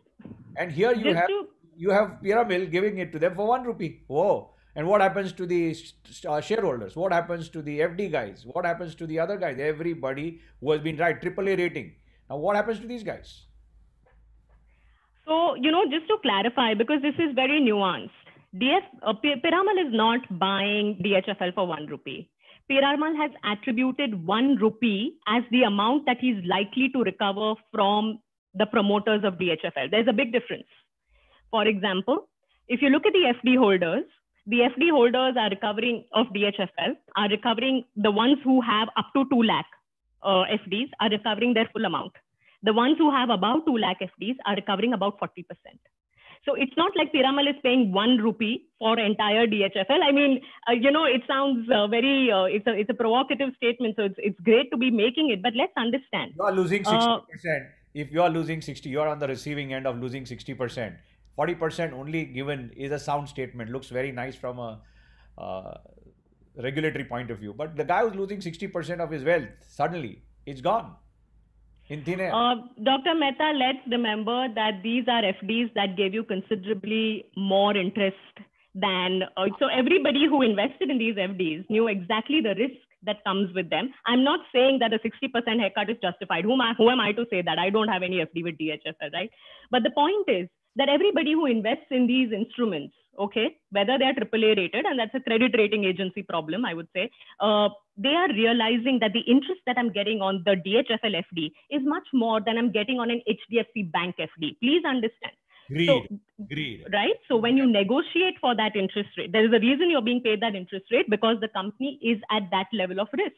[0.55, 4.03] and here you have to, you have Piramal giving it to them for one rupee.
[4.07, 4.53] Whoa!
[4.75, 5.75] And what happens to the
[6.27, 6.95] uh, shareholders?
[6.95, 8.45] What happens to the FD guys?
[8.45, 9.57] What happens to the other guys?
[9.59, 11.93] Everybody who has been right AAA rating.
[12.29, 13.43] Now what happens to these guys?
[15.25, 18.09] So, you know, just to clarify, because this is very nuanced,
[18.55, 22.29] DF, uh, Piramal is not buying DHFL for one rupee.
[22.69, 28.19] Piramal has attributed one rupee as the amount that he's likely to recover from
[28.53, 29.91] the promoters of DHFL.
[29.91, 30.65] There's a big difference.
[31.53, 32.27] For example,
[32.67, 34.05] if you look at the FD holders,
[34.47, 39.25] the FD holders are recovering of DHFL are recovering the ones who have up to
[39.29, 39.67] 2 lakh
[40.23, 42.13] uh, FDs are recovering their full amount.
[42.63, 45.45] The ones who have about 2 lakh FDs are recovering about 40%.
[46.43, 50.01] So it's not like Piramal is paying one rupee for entire DHFL.
[50.09, 53.53] I mean, uh, you know, it sounds uh, very, uh, it's, a, it's a provocative
[53.57, 53.95] statement.
[53.95, 56.33] So it's, it's great to be making it, but let's understand.
[56.35, 56.97] You are losing 60%.
[56.97, 57.19] Uh,
[57.93, 60.97] if you are losing 60, you are on the receiving end of losing 60%.
[61.37, 63.71] 40% only given is a sound statement.
[63.71, 64.81] Looks very nice from a
[65.37, 65.73] uh,
[66.57, 67.53] regulatory point of view.
[67.53, 70.95] But the guy who's losing 60% of his wealth, suddenly, it's gone.
[71.89, 72.33] In thin air.
[72.33, 73.13] Uh, Dr.
[73.15, 78.15] Mehta, let's remember that these are FDs that gave you considerably more interest
[78.73, 79.23] than.
[79.35, 83.69] Uh, so everybody who invested in these FDs knew exactly the risk that comes with
[83.69, 83.93] them.
[84.05, 86.45] I'm not saying that a 60% haircut is justified.
[86.45, 87.59] Who am I, who am I to say that?
[87.59, 89.29] I don't have any FD with DHFL, right?
[89.69, 94.13] But the point is that everybody who invests in these instruments okay, whether they are
[94.13, 97.09] AAA rated, and that's a credit rating agency problem, I would say,
[97.39, 101.81] uh, they are realizing that the interest that I'm getting on the DHFL FD is
[101.83, 104.57] much more than I'm getting on an HDFC Bank FD.
[104.59, 105.33] Please understand.
[105.67, 105.87] Greed.
[105.87, 106.01] So,
[106.47, 106.85] Greed.
[106.91, 107.15] Right.
[107.27, 110.41] So when you negotiate for that interest rate, there is a reason you're being paid
[110.41, 113.35] that interest rate because the company is at that level of risk.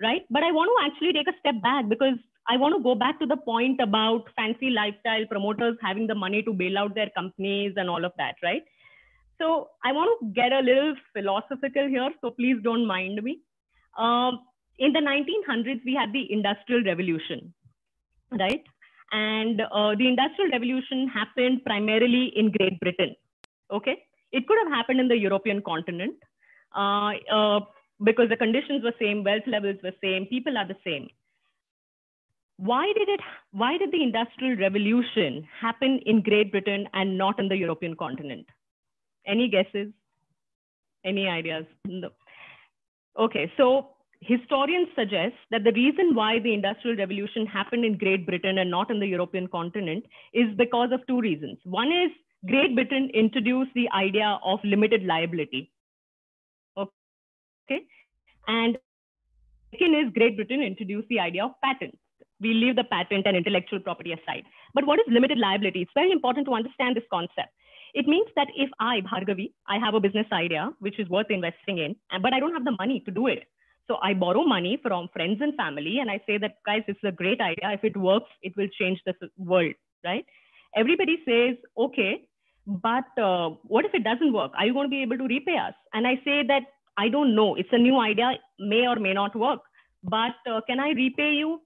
[0.00, 0.22] Right.
[0.30, 2.16] But I want to actually take a step back because
[2.48, 6.42] I want to go back to the point about fancy lifestyle promoters having the money
[6.42, 8.62] to bail out their companies and all of that, right?
[9.40, 13.40] So I want to get a little philosophical here, so please don't mind me.
[13.96, 14.40] Um,
[14.78, 17.52] in the 1900s, we had the Industrial Revolution,
[18.32, 18.64] right?
[19.12, 23.14] And uh, the Industrial Revolution happened primarily in Great Britain,
[23.70, 24.02] okay?
[24.32, 26.14] It could have happened in the European continent
[26.74, 27.60] uh, uh,
[28.02, 31.08] because the conditions were same, wealth levels were same, people are the same.
[32.70, 33.20] Why did it?
[33.50, 38.46] Why did the Industrial Revolution happen in Great Britain and not in the European continent?
[39.26, 39.88] Any guesses?
[41.04, 41.64] Any ideas?
[41.86, 42.10] No.
[43.18, 43.88] Okay, so
[44.20, 48.92] historians suggest that the reason why the Industrial Revolution happened in Great Britain and not
[48.92, 51.58] in the European continent is because of two reasons.
[51.64, 52.12] One is
[52.46, 55.72] Great Britain introduced the idea of limited liability.
[56.78, 57.82] Okay,
[58.46, 58.78] and
[59.72, 61.98] second is Great Britain introduced the idea of patents.
[62.42, 64.44] We leave the patent and intellectual property aside.
[64.74, 65.82] But what is limited liability?
[65.82, 67.50] It's very important to understand this concept.
[67.94, 71.78] It means that if I, Bhargavi, I have a business idea which is worth investing
[71.78, 73.44] in, but I don't have the money to do it.
[73.88, 77.08] So I borrow money from friends and family and I say that, guys, this is
[77.08, 77.72] a great idea.
[77.72, 79.74] If it works, it will change the world,
[80.04, 80.24] right?
[80.74, 82.26] Everybody says, okay,
[82.66, 84.52] but uh, what if it doesn't work?
[84.56, 85.74] Are you going to be able to repay us?
[85.92, 86.62] And I say that
[86.96, 87.56] I don't know.
[87.56, 89.60] It's a new idea, may or may not work.
[90.02, 91.60] but uh, can I repay you?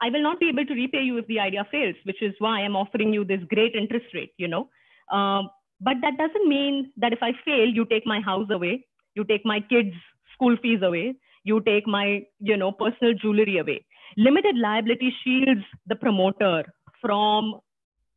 [0.00, 2.60] I will not be able to repay you if the idea fails, which is why
[2.60, 4.68] I'm offering you this great interest rate, you know.
[5.10, 9.24] Um, but that doesn't mean that if I fail, you take my house away, you
[9.24, 9.94] take my kids'
[10.34, 13.84] school fees away, you take my, you know, personal jewelry away.
[14.16, 16.64] Limited liability shields the promoter
[17.00, 17.60] from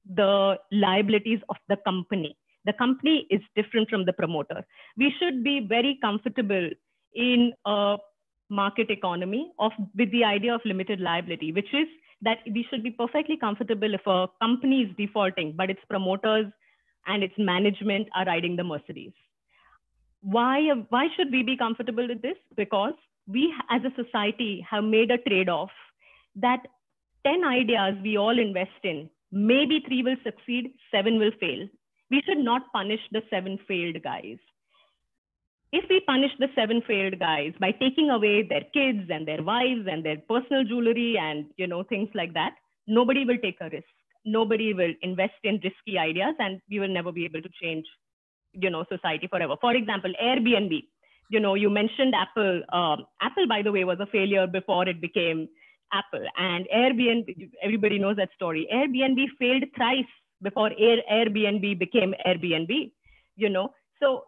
[0.10, 2.38] the liabilities of the company.
[2.65, 4.65] The company is different from the promoter.
[4.98, 6.69] We should be very comfortable
[7.13, 7.98] in a
[8.53, 11.87] market economy of with the idea of limited liability, which is
[12.21, 16.45] that we should be perfectly comfortable if a company is defaulting, but its promoters
[17.07, 19.11] and its management are riding the Mercedes.
[20.21, 22.37] Why, why should we be comfortable with this?
[22.55, 22.93] Because
[23.27, 25.71] we as a society have made a trade-off
[26.35, 26.65] that
[27.25, 31.67] 10 ideas we all invest in, maybe three will succeed, seven will fail.
[32.09, 34.37] We should not punish the seven failed guys
[35.73, 39.88] if we punish the seven failed guys by taking away their kids and their wives
[39.91, 42.53] and their personal jewelry and you know things like that
[42.88, 43.88] nobody will take a risk.
[44.25, 47.86] Nobody will invest in risky ideas and we will never be able to change
[48.53, 49.55] you know society forever.
[49.59, 50.83] For example airbnb.
[51.29, 52.62] You know you mentioned apple.
[52.71, 55.47] Um, apple by the way was a failure before it became
[55.91, 56.25] apple.
[56.38, 58.67] And airbnb everybody knows that story.
[58.71, 62.91] Airbnb failed thrice before Air, airbnb became airbnb
[63.36, 63.73] you know.
[63.99, 64.25] So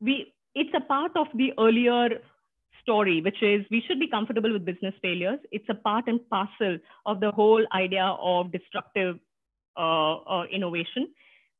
[0.00, 2.20] we it's a part of the earlier
[2.82, 5.38] story, which is we should be comfortable with business failures.
[5.50, 9.18] It's a part and parcel of the whole idea of destructive
[9.76, 11.08] uh, uh, innovation.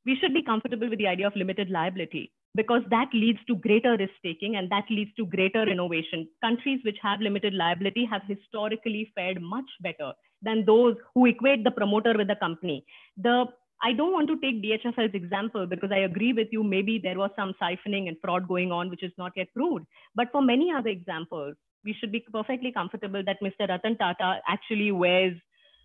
[0.07, 3.97] We should be comfortable with the idea of limited liability because that leads to greater
[3.97, 6.29] risk taking and that leads to greater innovation.
[6.43, 11.71] Countries which have limited liability have historically fared much better than those who equate the
[11.71, 12.85] promoter with the company.
[13.17, 13.47] The
[13.85, 16.65] I don't want to take DHFL's example because I agree with you.
[16.65, 19.85] Maybe there was some siphoning and fraud going on, which is not yet proved.
[20.15, 23.69] But for many other examples, we should be perfectly comfortable that Mr.
[23.69, 25.37] Ratan Tata actually wears,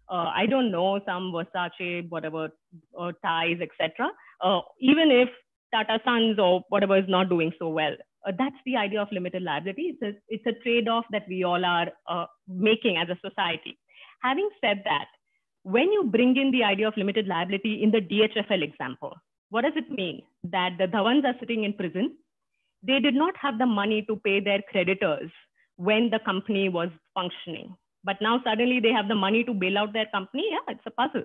[0.10, 2.50] uh, I don't know, some Versace, whatever,
[2.98, 4.08] uh, ties, etc.
[4.42, 5.28] Uh, even if
[5.74, 7.96] Tata Sons or whatever is not doing so well.
[8.26, 9.98] Uh, that's the idea of limited liability.
[10.00, 13.78] It's a, it's a trade-off that we all are uh, making as a society.
[14.22, 15.06] Having said that,
[15.64, 19.16] when you bring in the idea of limited liability in the DHFL example,
[19.50, 20.22] what does it mean?
[20.44, 22.16] That the Dhawans are sitting in prison.
[22.84, 25.32] They did not have the money to pay their creditors
[25.76, 27.76] when the company was functioning.
[28.04, 30.46] But now suddenly they have the money to bail out their company.
[30.52, 31.24] Yeah, it's a puzzle.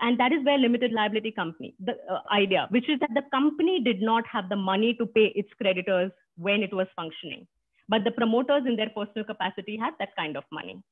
[0.00, 3.80] And that is where limited liability company, the uh, idea, which is that the company
[3.80, 7.46] did not have the money to pay its creditors when it was functioning.
[7.88, 10.82] But the promoters in their personal capacity had that kind of money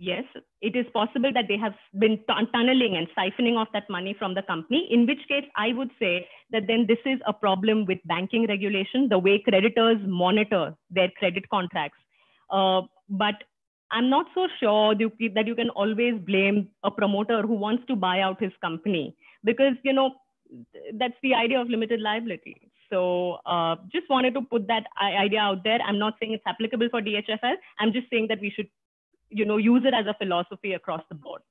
[0.00, 0.24] yes,
[0.62, 4.42] it is possible that they have been tunneling and siphoning off that money from the
[4.42, 8.46] company, in which case I would say that then this is a problem with banking
[8.48, 11.98] regulation, the way creditors monitor their credit contracts.
[12.50, 13.34] Uh, but
[13.92, 18.20] I'm not so sure that you can always blame a promoter who wants to buy
[18.20, 20.14] out his company because, you know,
[20.94, 22.70] that's the idea of limited liability.
[22.88, 25.78] So uh, just wanted to put that idea out there.
[25.80, 27.54] I'm not saying it's applicable for DHFL.
[27.78, 28.68] I'm just saying that we should
[29.30, 31.42] you know use it as a philosophy across the board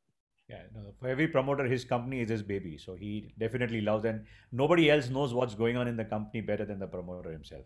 [0.49, 4.25] yeah no, for every promoter his company is his baby so he definitely loves and
[4.51, 7.63] nobody else knows what's going on in the company better than the promoter himself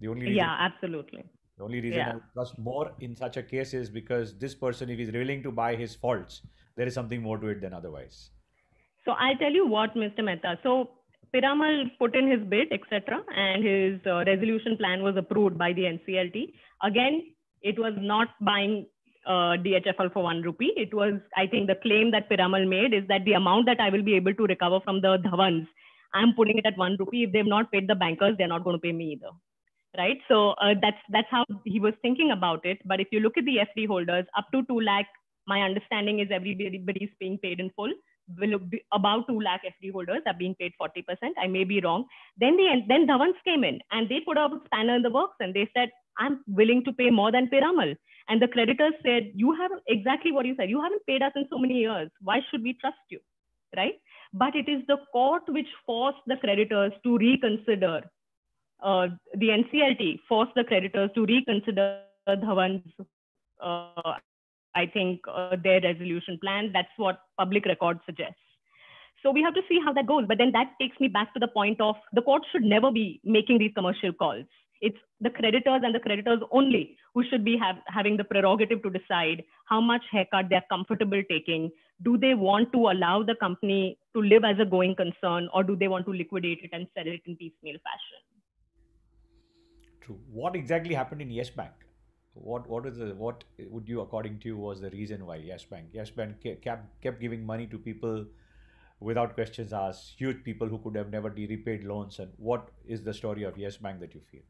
[0.00, 1.24] the only reason, yeah absolutely
[1.58, 2.12] the only reason yeah.
[2.14, 5.52] i trust more in such a case is because this person if he's willing to
[5.52, 6.42] buy his faults
[6.76, 8.30] there is something more to it than otherwise
[9.04, 10.90] so I'll tell you what mr mehta so
[11.34, 15.82] Piramal put in his bid, etc., and his uh, resolution plan was approved by the
[15.82, 16.52] NCLT.
[16.82, 18.86] Again, it was not buying
[19.26, 20.72] uh, DHFL for one rupee.
[20.76, 23.90] It was, I think, the claim that Piramal made is that the amount that I
[23.90, 25.66] will be able to recover from the Dhawans,
[26.14, 27.24] I'm putting it at one rupee.
[27.24, 29.30] If they've not paid the bankers, they're not going to pay me either.
[29.96, 30.18] Right.
[30.26, 32.78] So uh, that's that's how he was thinking about it.
[32.86, 35.06] But if you look at the FD holders, up to two lakh,
[35.46, 37.92] my understanding is everybody's being paid in full.
[38.38, 41.04] Will be about two lakh FD holders are being paid 40%.
[41.38, 42.06] I may be wrong.
[42.38, 45.36] Then the then Dhawans came in and they put up a spanner in the works
[45.40, 47.94] and they said, I'm willing to pay more than Piramal.
[48.28, 50.70] And the creditors said, You have exactly what you said.
[50.70, 52.10] You haven't paid us in so many years.
[52.20, 53.20] Why should we trust you?
[53.76, 53.94] Right?
[54.32, 58.02] But it is the court which forced the creditors to reconsider.
[58.82, 62.92] Uh, the NCLT forced the creditors to reconsider Dhawan's,
[63.62, 64.14] uh,
[64.74, 66.70] I think, uh, their resolution plan.
[66.72, 68.36] That's what public record suggests.
[69.22, 70.24] So we have to see how that goes.
[70.26, 73.20] But then that takes me back to the point of the court should never be
[73.24, 74.46] making these commercial calls
[74.82, 78.90] it's the creditors and the creditors only who should be have, having the prerogative to
[78.90, 81.70] decide how much haircut they're comfortable taking.
[82.02, 85.76] Do they want to allow the company to live as a going concern or do
[85.76, 88.22] they want to liquidate it and sell it in piecemeal fashion?
[90.00, 90.20] True.
[90.30, 91.72] What exactly happened in Yes Bank?
[92.34, 95.66] what what is the what would you according to you was the reason why Yes
[95.66, 98.24] Bank Yes Bank kept kept giving money to people
[99.00, 103.12] without questions asked, huge people who could have never repaid loans, and what is the
[103.12, 104.42] story of Yes Bank that you feel?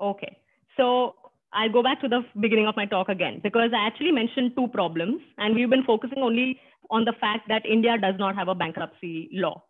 [0.00, 0.36] Okay,
[0.76, 1.14] so
[1.52, 4.68] I'll go back to the beginning of my talk again because I actually mentioned two
[4.68, 8.54] problems, and we've been focusing only on the fact that India does not have a
[8.54, 9.62] bankruptcy law.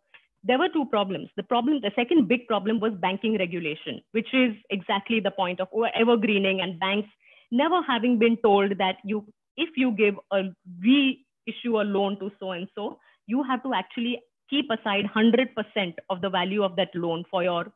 [0.43, 1.29] There were two problems.
[1.37, 5.67] The problem, the second big problem was banking regulation, which is exactly the point of
[5.95, 7.09] evergreening and banks
[7.51, 9.25] never having been told that you,
[9.57, 10.43] if you give a
[10.83, 16.21] reissue a loan to so and so, you have to actually keep aside 100% of
[16.21, 17.71] the value of that loan for your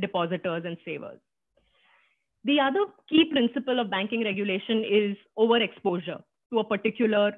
[0.00, 1.18] depositors and savers.
[2.46, 6.22] The other key principle of banking regulation is overexposure
[6.52, 7.32] to a particular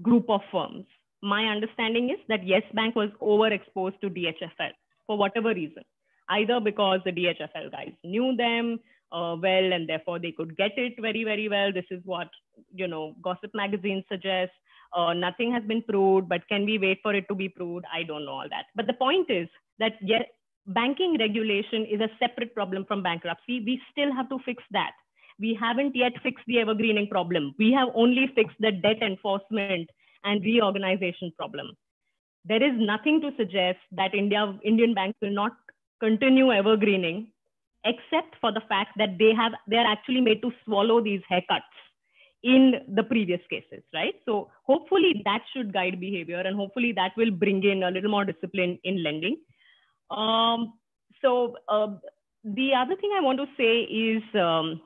[0.00, 0.86] group of firms.
[1.22, 4.72] My understanding is that Yes Bank was overexposed to DHFL
[5.06, 5.82] for whatever reason,
[6.30, 8.78] either because the DHFL guys knew them
[9.12, 11.70] uh, well and therefore they could get it very, very well.
[11.70, 12.28] This is what,
[12.72, 14.52] you know, Gossip magazines suggest.
[14.96, 17.84] uh, nothing has been proved, but can we wait for it to be proved?
[17.92, 18.66] I don't know all that.
[18.74, 20.24] But the point is that yes,
[20.68, 23.60] banking regulation is a separate problem from bankruptcy.
[23.64, 24.92] We still have to fix that.
[25.40, 27.54] We haven't yet fixed the evergreening problem.
[27.58, 29.88] We have only fixed the debt enforcement
[30.24, 31.70] and reorganization problem.
[32.44, 35.52] There is nothing to suggest that India, Indian banks will not
[36.00, 37.32] continue evergreening,
[37.84, 41.76] except for the fact that they have they are actually made to swallow these haircuts
[42.42, 44.14] in the previous cases, right?
[44.24, 48.24] So hopefully that should guide behavior and hopefully that will bring in a little more
[48.24, 49.38] discipline in lending.
[50.10, 50.74] Um,
[51.22, 51.88] so uh,
[52.44, 54.80] the other thing I want to say is um,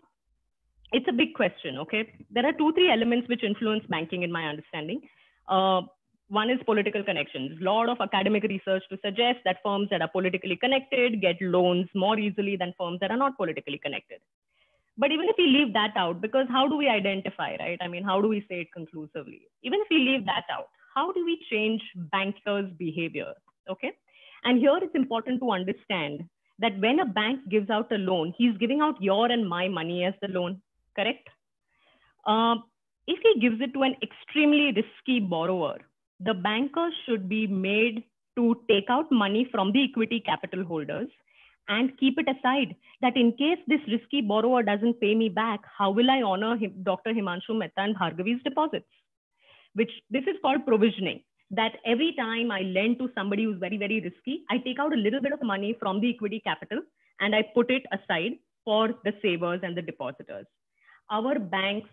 [0.92, 2.12] it's a big question, okay?
[2.30, 5.00] There are two, three elements which influence banking in my understanding.
[5.48, 5.82] Uh,
[6.28, 7.60] one is political connections.
[7.60, 11.88] A lot of academic research to suggest that firms that are politically connected get loans
[11.94, 14.20] more easily than firms that are not politically connected.
[14.96, 17.78] But even if we leave that out, because how do we identify, right?
[17.80, 19.42] I mean, how do we say it conclusively?
[19.62, 23.32] Even if we leave that out, how do we change bankers' behavior?
[23.68, 23.92] Okay.
[24.44, 26.24] And here it's important to understand
[26.58, 30.04] that when a bank gives out a loan, he's giving out your and my money
[30.04, 30.60] as the loan,
[30.96, 31.28] correct?
[32.26, 32.56] Uh,
[33.06, 35.78] if he gives it to an extremely risky borrower,
[36.20, 38.04] the banker should be made
[38.36, 41.08] to take out money from the equity capital holders
[41.68, 45.90] and keep it aside that in case this risky borrower doesn't pay me back, how
[45.90, 47.12] will I honor him, Dr.
[47.12, 48.86] Himanshu Mehta and Bhargavi's deposits?
[49.74, 51.22] Which this is called provisioning.
[51.52, 54.96] That every time I lend to somebody who's very, very risky, I take out a
[54.96, 56.80] little bit of money from the equity capital
[57.20, 58.32] and I put it aside
[58.64, 60.46] for the savers and the depositors.
[61.10, 61.90] Our banks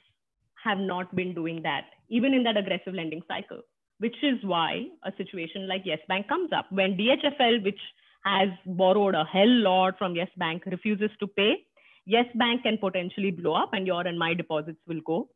[0.63, 3.61] have not been doing that, even in that aggressive lending cycle,
[3.99, 6.71] which is why a situation like Yes Bank comes up.
[6.71, 7.79] When DHFL, which
[8.25, 11.65] has borrowed a hell lot from Yes Bank, refuses to pay,
[12.05, 15.29] Yes Bank can potentially blow up and your and my deposits will go.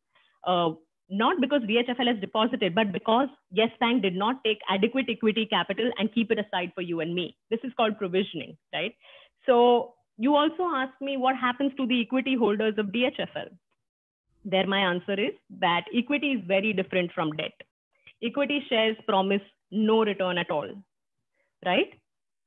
[0.44, 0.70] Uh,
[1.10, 5.90] not because DHFL has deposited, but because Yes Bank did not take adequate equity capital
[5.98, 7.36] and keep it aside for you and me.
[7.50, 8.94] This is called provisioning, right?
[9.46, 13.50] So you also asked me what happens to the equity holders of DHFL.
[14.44, 17.52] There, my answer is that equity is very different from debt.
[18.22, 20.68] Equity shares promise no return at all,
[21.64, 21.92] right?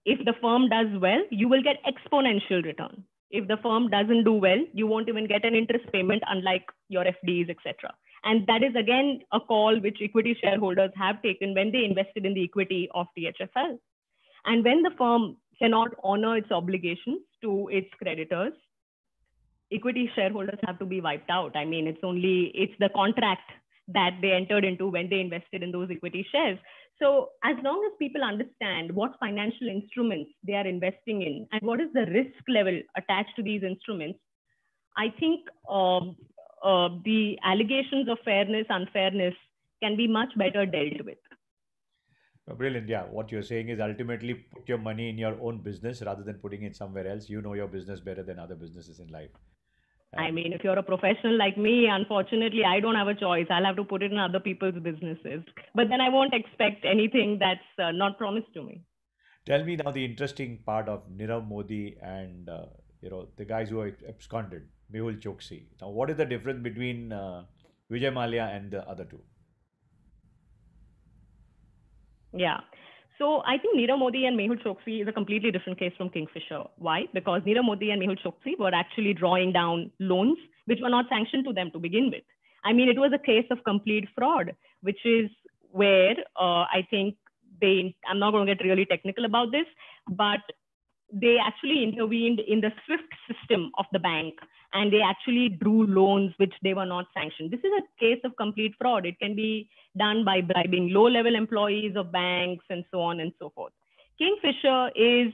[0.06, 3.04] If the firm does well, you will get exponential return.
[3.30, 7.04] If the firm doesn't do well, you won't even get an interest payment, unlike your
[7.04, 7.94] FDs, etc.
[8.24, 12.34] And that is again a call which equity shareholders have taken when they invested in
[12.34, 13.78] the equity of DHFL.
[14.46, 18.54] And when the firm cannot honor its obligations to its creditors,
[19.72, 21.56] equity shareholders have to be wiped out.
[21.56, 23.52] I mean, it's only it's the contract
[23.90, 26.58] that they entered into when they invested in those equity shares.
[27.00, 31.80] So, as long as people understand what financial instruments they are investing in and what
[31.80, 34.20] is the risk level attached to these instruments,
[34.98, 36.16] I think um,
[36.64, 39.34] uh, the allegations of fairness, unfairness
[39.82, 41.18] can be much better dealt with.
[42.56, 42.88] Brilliant.
[42.88, 43.04] Yeah.
[43.04, 46.64] What you're saying is ultimately put your money in your own business rather than putting
[46.64, 47.30] it somewhere else.
[47.30, 49.32] You know your business better than other businesses in life.
[50.18, 53.46] I mean, if you're a professional like me, unfortunately, I don't have a choice.
[53.50, 55.44] I'll have to put it in other people's businesses.
[55.76, 58.82] But then I won't expect anything that's uh, not promised to me.
[59.46, 62.66] Tell me now the interesting part of Nirav Modi and uh,
[63.02, 65.64] you know the guys who are absconded, Mehul Choksi.
[65.82, 67.44] Now, what is the difference between uh,
[67.92, 69.20] Vijay Mallya and the other two?
[72.34, 72.60] Yeah.
[73.18, 76.64] So I think Nirav Modi and Mehul Choksi is a completely different case from Kingfisher.
[76.78, 77.06] Why?
[77.14, 81.46] Because Nirav Modi and Mehul Choksi were actually drawing down loans which were not sanctioned
[81.46, 82.24] to them to begin with.
[82.64, 85.30] I mean, it was a case of complete fraud, which is
[85.72, 87.16] where uh, I think
[87.62, 89.66] they, I'm not going to get really technical about this,
[90.10, 90.42] but
[91.12, 94.34] they actually intervened in the SWIFT system of the bank
[94.74, 97.52] and they actually drew loans which they were not sanctioned.
[97.52, 99.06] This is a case of complete fraud.
[99.06, 103.32] It can be done by bribing low level employees of banks and so on and
[103.40, 103.72] so forth.
[104.18, 105.32] Kingfisher is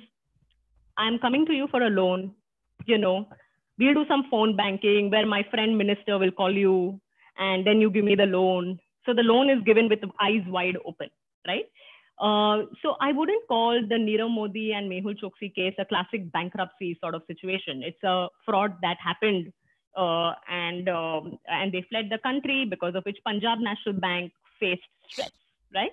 [0.98, 2.34] I'm coming to you for a loan,
[2.86, 3.28] you know,
[3.80, 7.00] we'll do some phone banking where my friend minister will call you
[7.38, 8.80] and then you give me the loan.
[9.06, 11.10] So the loan is given with eyes wide open,
[11.48, 11.66] right?
[12.24, 16.98] Uh, so I wouldn't call the Nirav Modi and Mehul Choksi case a classic bankruptcy
[17.02, 17.84] sort of situation.
[17.84, 19.52] It's a fraud that happened,
[19.98, 24.88] uh, and um, and they fled the country because of which Punjab National Bank faced
[25.10, 25.32] stress,
[25.76, 25.92] right?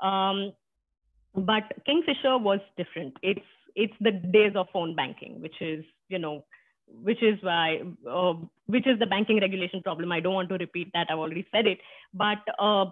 [0.00, 0.54] Um,
[1.34, 3.12] but Kingfisher was different.
[3.22, 6.42] It's it's the days of phone banking, which is you know
[7.02, 8.32] which is why uh,
[8.64, 11.66] which is the banking regulation problem i don't want to repeat that i've already said
[11.66, 11.80] it
[12.14, 12.84] but uh,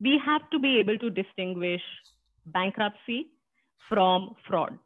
[0.00, 1.82] we have to be able to distinguish
[2.46, 3.28] bankruptcy
[3.88, 4.78] from fraud.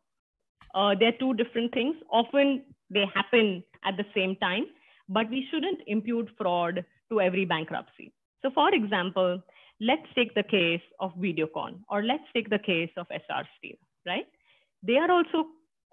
[0.74, 1.96] Uh, they're two different things.
[2.10, 4.66] Often they happen at the same time,
[5.08, 8.12] but we shouldn't impute fraud to every bankruptcy.
[8.42, 9.42] So, for example,
[9.80, 14.26] let's take the case of Videocon or let's take the case of Essar Steel, right?
[14.82, 15.46] They are also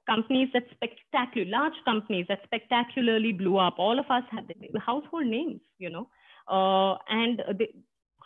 [0.07, 3.75] companies that spectacular, large companies that spectacularly blew up.
[3.77, 4.45] All of us have
[4.85, 6.07] household names, you know,
[6.47, 7.73] uh, and they,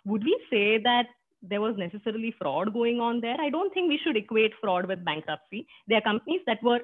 [0.06, 1.08] would we say that
[1.42, 3.38] there was necessarily fraud going on there?
[3.40, 5.68] I don't think we should equate fraud with bankruptcy.
[5.88, 6.80] There are companies that were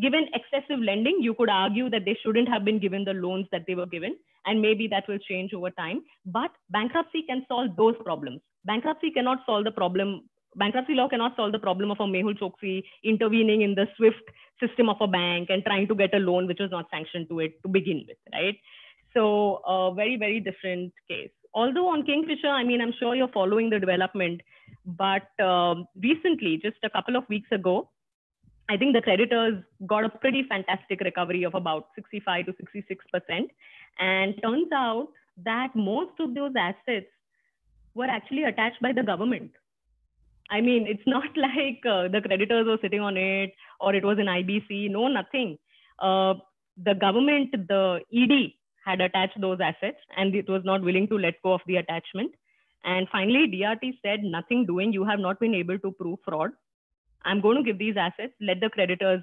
[0.00, 1.18] given excessive lending.
[1.20, 4.16] You could argue that they shouldn't have been given the loans that they were given,
[4.46, 6.02] and maybe that will change over time.
[6.26, 8.40] But bankruptcy can solve those problems.
[8.64, 10.22] Bankruptcy cannot solve the problem.
[10.54, 14.22] Bankruptcy law cannot solve the problem of a Mehul Choksi intervening in the SWIFT
[14.60, 17.40] system of a bank and trying to get a loan which was not sanctioned to
[17.40, 18.58] it to begin with, right?
[19.14, 23.28] So, a uh, very, very different case although on Kingfisher, I mean, I'm sure you're
[23.28, 24.40] following the development,
[24.84, 27.88] but um, recently, just a couple of weeks ago,
[28.68, 33.48] I think the creditors got a pretty fantastic recovery of about 65 to 66%.
[33.98, 35.08] And turns out
[35.44, 37.06] that most of those assets
[37.94, 39.50] were actually attached by the government.
[40.50, 44.18] I mean, it's not like uh, the creditors were sitting on it or it was
[44.18, 44.90] an IBC.
[44.90, 45.58] No, nothing.
[45.98, 46.34] Uh,
[46.82, 48.52] the government, the ED,
[48.84, 52.32] had attached those assets and it was not willing to let go of the attachment.
[52.84, 56.50] And finally, DRT said, nothing doing, you have not been able to prove fraud.
[57.24, 59.22] I'm going to give these assets, let the creditors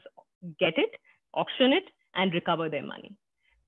[0.60, 0.92] get it,
[1.34, 1.84] auction it,
[2.16, 3.14] and recover their money.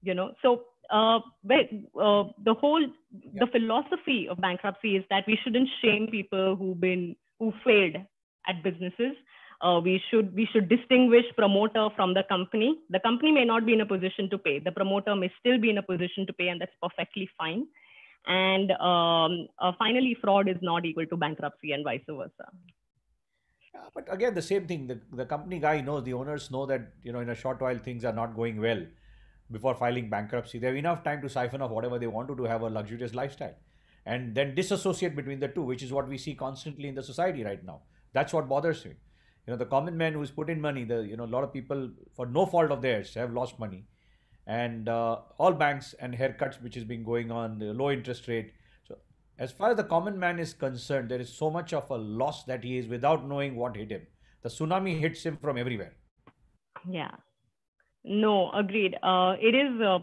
[0.02, 2.86] You know, so uh, uh, the whole
[3.34, 7.96] the philosophy of bankruptcy is that we shouldn't shame people who've been who failed
[8.48, 9.16] at businesses
[9.62, 12.80] uh, we should we should distinguish promoter from the company.
[12.90, 14.60] The company may not be in a position to pay.
[14.60, 17.68] The promoter may still be in a position to pay, and that's perfectly fine.
[18.28, 22.50] And um, uh, finally, fraud is not equal to bankruptcy, and vice versa.
[23.74, 24.88] Yeah, but again, the same thing.
[24.88, 27.78] The, the company guy knows, the owners know that you know in a short while
[27.78, 28.84] things are not going well
[29.52, 30.58] before filing bankruptcy.
[30.58, 33.14] They have enough time to siphon off whatever they want to to have a luxurious
[33.14, 33.56] lifestyle,
[34.08, 37.44] and then disassociate between the two, which is what we see constantly in the society
[37.44, 37.82] right now.
[38.14, 38.94] That's what bothers me
[39.46, 41.52] you know the common man who's put in money the you know a lot of
[41.52, 43.86] people for no fault of theirs have lost money.
[44.48, 48.54] And uh, all banks and haircuts which has been going on the low interest rate.
[48.88, 48.98] So
[49.38, 52.44] as far as the common man is concerned there is so much of a loss
[52.46, 54.08] that he is without knowing what hit him.
[54.42, 55.94] The tsunami hits him from everywhere.
[56.90, 57.12] Yeah.
[58.04, 58.96] No agreed.
[59.04, 60.00] Uh, it is a,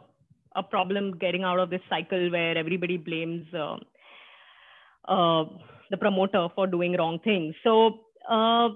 [0.54, 3.76] a, problem getting out of this cycle where everybody blames uh,
[5.08, 5.44] uh
[5.90, 7.54] the promoter for doing wrong things.
[7.64, 8.68] So uh,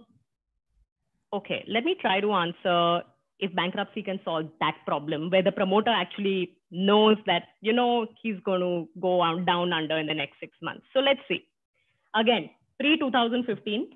[1.32, 3.02] okay, let me try to answer
[3.38, 8.36] if bankruptcy can solve that problem where the promoter actually knows that, you know, he's
[8.44, 10.84] going to go down under in the next six months.
[10.92, 11.44] So let's see.
[12.14, 13.88] Again, pre 2015,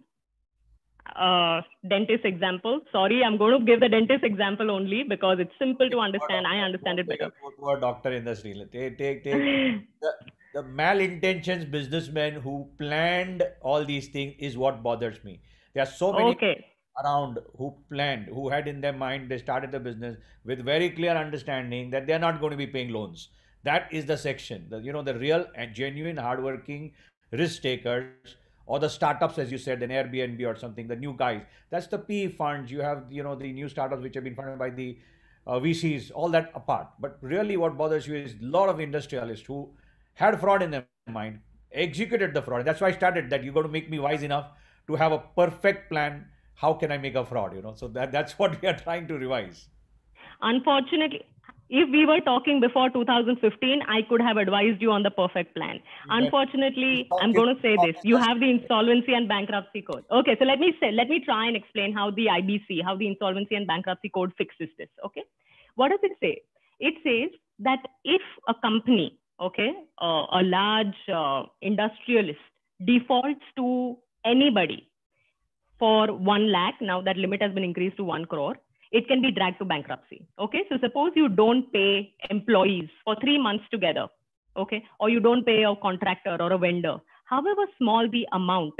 [1.14, 2.80] uh, dentist example.
[2.90, 6.46] Sorry, I'm going to give the dentist example only because it's simple to understand.
[6.46, 7.30] I understand it better.
[7.60, 8.54] Go doctor industry.
[8.72, 9.32] Take, take, take
[10.02, 10.12] the,
[10.54, 15.40] the malintentions businessmen who planned all these things is what bothers me.
[15.72, 16.64] There are so many okay
[17.02, 21.16] around who planned, who had in their mind they started the business with very clear
[21.16, 23.28] understanding that they're not going to be paying loans.
[23.64, 24.66] That is the section.
[24.70, 26.92] The, you know, the real and genuine hardworking
[27.32, 28.36] risk takers
[28.66, 31.42] or the startups, as you said, an Airbnb or something, the new guys.
[31.70, 32.70] That's the PE funds.
[32.70, 34.98] You have, you know, the new startups which have been funded by the
[35.46, 36.88] uh, VCs, all that apart.
[37.00, 39.68] But really what bothers you is a lot of industrialists who
[40.14, 41.40] had fraud in their mind,
[41.72, 42.64] executed the fraud.
[42.64, 44.46] That's why I started that you got to make me wise enough
[44.86, 46.26] to have a perfect plan
[46.56, 47.54] how can I make a fraud?
[47.54, 49.68] You know, so that that's what we are trying to revise.
[50.42, 51.24] Unfortunately,
[51.68, 55.80] if we were talking before 2015, I could have advised you on the perfect plan.
[56.08, 57.96] Unfortunately, I'm going to say this.
[58.04, 60.04] You have the insolvency and bankruptcy code.
[60.12, 63.08] Okay, so let me say, let me try and explain how the IBC, how the
[63.08, 64.88] insolvency and bankruptcy code fixes this.
[65.04, 65.24] Okay.
[65.74, 66.42] What does it say?
[66.78, 72.38] It says that if a company, okay, uh, a large uh, industrialist
[72.84, 74.88] defaults to anybody
[75.78, 78.56] for 1 lakh, now that limit has been increased to 1 crore,
[78.92, 80.26] it can be dragged to bankruptcy.
[80.38, 84.06] Okay, so suppose you don't pay employees for three months together,
[84.56, 88.74] okay, or you don't pay a contractor or a vendor, however small the amount,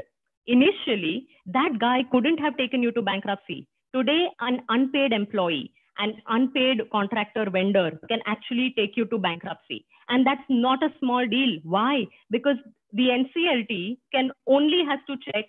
[0.46, 3.66] initially that guy couldn't have taken you to bankruptcy.
[3.94, 9.86] Today, an unpaid employee, an unpaid contractor vendor can actually take you to bankruptcy.
[10.08, 11.58] And that's not a small deal.
[11.64, 12.06] Why?
[12.30, 12.56] Because
[12.92, 15.46] the NCLT can only has to check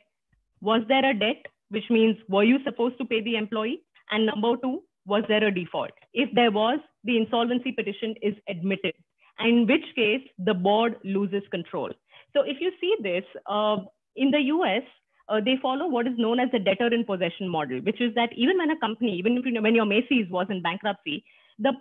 [0.61, 3.81] was there a debt, which means were you supposed to pay the employee?
[4.11, 5.91] And number two, was there a default?
[6.13, 8.93] If there was, the insolvency petition is admitted,
[9.39, 11.91] and in which case the board loses control.
[12.35, 13.77] So if you see this, uh,
[14.15, 14.83] in the US,
[15.29, 18.29] uh, they follow what is known as the debtor in possession model, which is that
[18.35, 21.23] even when a company, even you know, when your Macy's was in bankruptcy,
[21.59, 21.73] the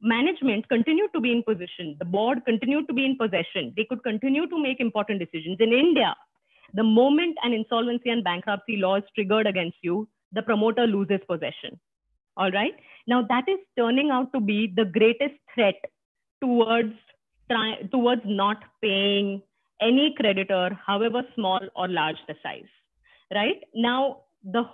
[0.00, 1.96] management continued to be in position.
[1.98, 3.72] The board continued to be in possession.
[3.76, 5.56] They could continue to make important decisions.
[5.60, 6.14] In India,
[6.74, 11.78] the moment an insolvency and bankruptcy law is triggered against you, the promoter loses possession.
[12.36, 12.74] All right.
[13.06, 15.76] Now that is turning out to be the greatest threat
[16.42, 16.94] towards
[17.50, 19.42] try, towards not paying
[19.80, 22.72] any creditor, however small or large the size.
[23.32, 24.64] Right now, the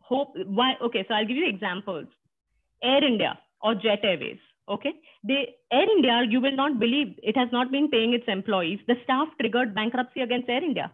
[0.00, 0.34] hope.
[0.46, 0.74] Why?
[0.82, 2.06] Okay, so I'll give you examples.
[2.82, 4.38] Air India or Jet Airways.
[4.68, 4.92] Okay,
[5.28, 8.78] Air India, you will not believe it has not been paying its employees.
[8.86, 10.92] The staff triggered bankruptcy against Air India.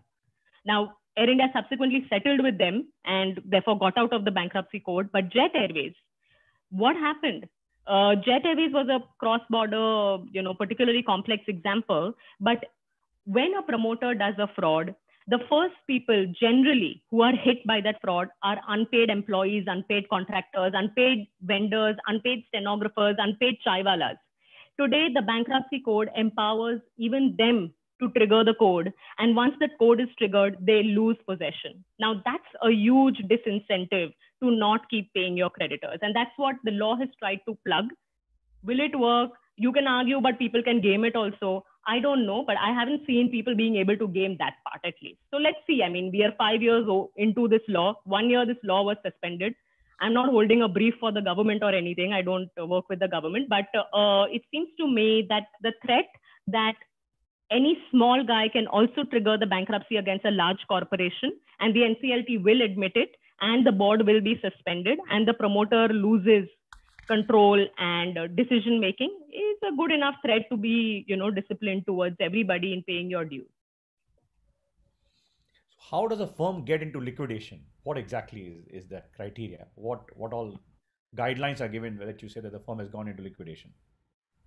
[0.64, 5.10] Now, Air India subsequently settled with them and therefore got out of the bankruptcy code.
[5.12, 5.94] But Jet Airways,
[6.70, 7.48] what happened?
[7.86, 12.14] Uh, Jet Airways was a cross-border, you know, particularly complex example.
[12.40, 12.64] But
[13.26, 14.94] when a promoter does a fraud,
[15.26, 20.72] the first people generally who are hit by that fraud are unpaid employees, unpaid contractors,
[20.74, 24.16] unpaid vendors, unpaid stenographers, unpaid chaiwalas.
[24.78, 28.92] Today, the bankruptcy code empowers even them to trigger the code.
[29.18, 31.84] And once that code is triggered, they lose possession.
[31.98, 35.98] Now, that's a huge disincentive to not keep paying your creditors.
[36.02, 37.86] And that's what the law has tried to plug.
[38.64, 39.30] Will it work?
[39.56, 41.64] You can argue, but people can game it also.
[41.86, 44.94] I don't know, but I haven't seen people being able to game that part at
[45.02, 45.20] least.
[45.30, 45.82] So let's see.
[45.82, 46.86] I mean, we are five years
[47.16, 48.00] into this law.
[48.04, 49.54] One year this law was suspended.
[50.00, 52.12] I'm not holding a brief for the government or anything.
[52.12, 56.06] I don't work with the government, but uh, it seems to me that the threat
[56.48, 56.74] that
[57.50, 62.42] any small guy can also trigger the bankruptcy against a large corporation and the NCLT
[62.42, 66.48] will admit it and the board will be suspended and the promoter loses
[67.06, 71.84] control and uh, decision making is a good enough threat to be you know disciplined
[71.86, 73.50] towards everybody in paying your dues.
[75.68, 77.66] So how does a firm get into liquidation?
[77.82, 79.68] What exactly is, is the criteria?
[79.74, 80.60] What what all
[81.16, 83.74] guidelines are given that you say that the firm has gone into liquidation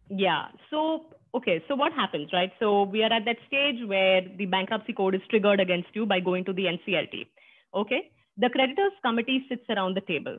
[0.09, 0.47] yeah.
[0.69, 1.05] So,
[1.35, 1.63] okay.
[1.67, 2.51] So what happens, right?
[2.59, 6.19] So we are at that stage where the bankruptcy code is triggered against you by
[6.19, 7.27] going to the NCLT.
[7.73, 8.11] Okay.
[8.37, 10.37] The creditors committee sits around the table.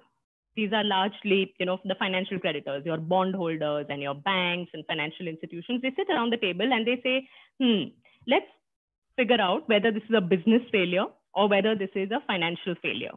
[0.57, 5.29] These are largely, you know, the financial creditors, your bondholders and your banks and financial
[5.29, 5.83] institutions.
[5.83, 7.29] They sit around the table and they say,
[7.61, 7.91] hmm,
[8.27, 8.47] let's
[9.17, 13.13] figure out whether this is a business failure or whether this is a financial failure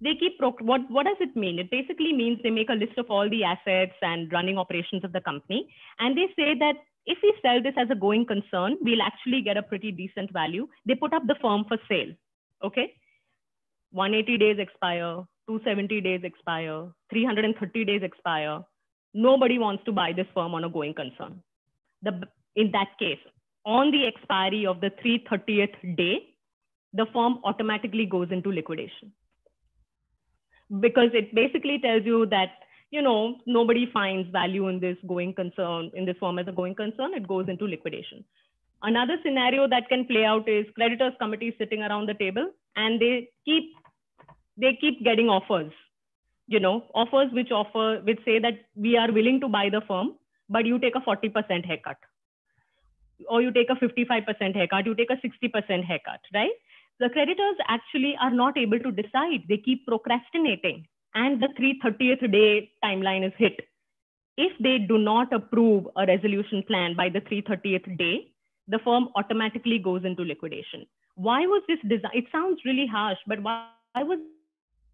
[0.00, 1.58] they keep what what does it mean?
[1.58, 5.12] It basically means they make a list of all the assets and running operations of
[5.12, 6.76] the company and they say that
[7.06, 10.68] if we sell this as a going concern we'll actually get a pretty decent value.
[10.84, 12.12] They put up the firm for sale
[12.62, 12.92] okay?
[13.92, 18.60] 180 days expire 270 days expire 330 days expire.
[19.14, 21.42] Nobody wants to buy this firm on a going concern.
[22.02, 22.20] The
[22.54, 23.20] in that case
[23.64, 26.34] on the expiry of the 330th day
[26.92, 29.12] the firm automatically goes into liquidation
[30.80, 32.50] because it basically tells you that
[32.90, 36.74] you know nobody finds value in this going concern in this form as a going
[36.74, 37.14] concern.
[37.14, 38.24] It goes into liquidation.
[38.82, 43.28] Another scenario that can play out is creditors committee sitting around the table and they
[43.44, 43.74] keep
[44.56, 45.72] they keep getting offers
[46.46, 50.14] you know offers which offer which say that we are willing to buy the firm
[50.48, 51.96] but you take a 40% haircut
[53.28, 56.52] or you take a 55% haircut you take a 60% haircut right
[56.98, 59.44] the creditors actually are not able to decide.
[59.48, 63.60] They keep procrastinating, and the 330th day timeline is hit.
[64.36, 68.32] If they do not approve a resolution plan by the 330th day,
[68.68, 70.86] the firm automatically goes into liquidation.
[71.14, 72.12] Why was this design?
[72.14, 74.18] It sounds really harsh, but why, why was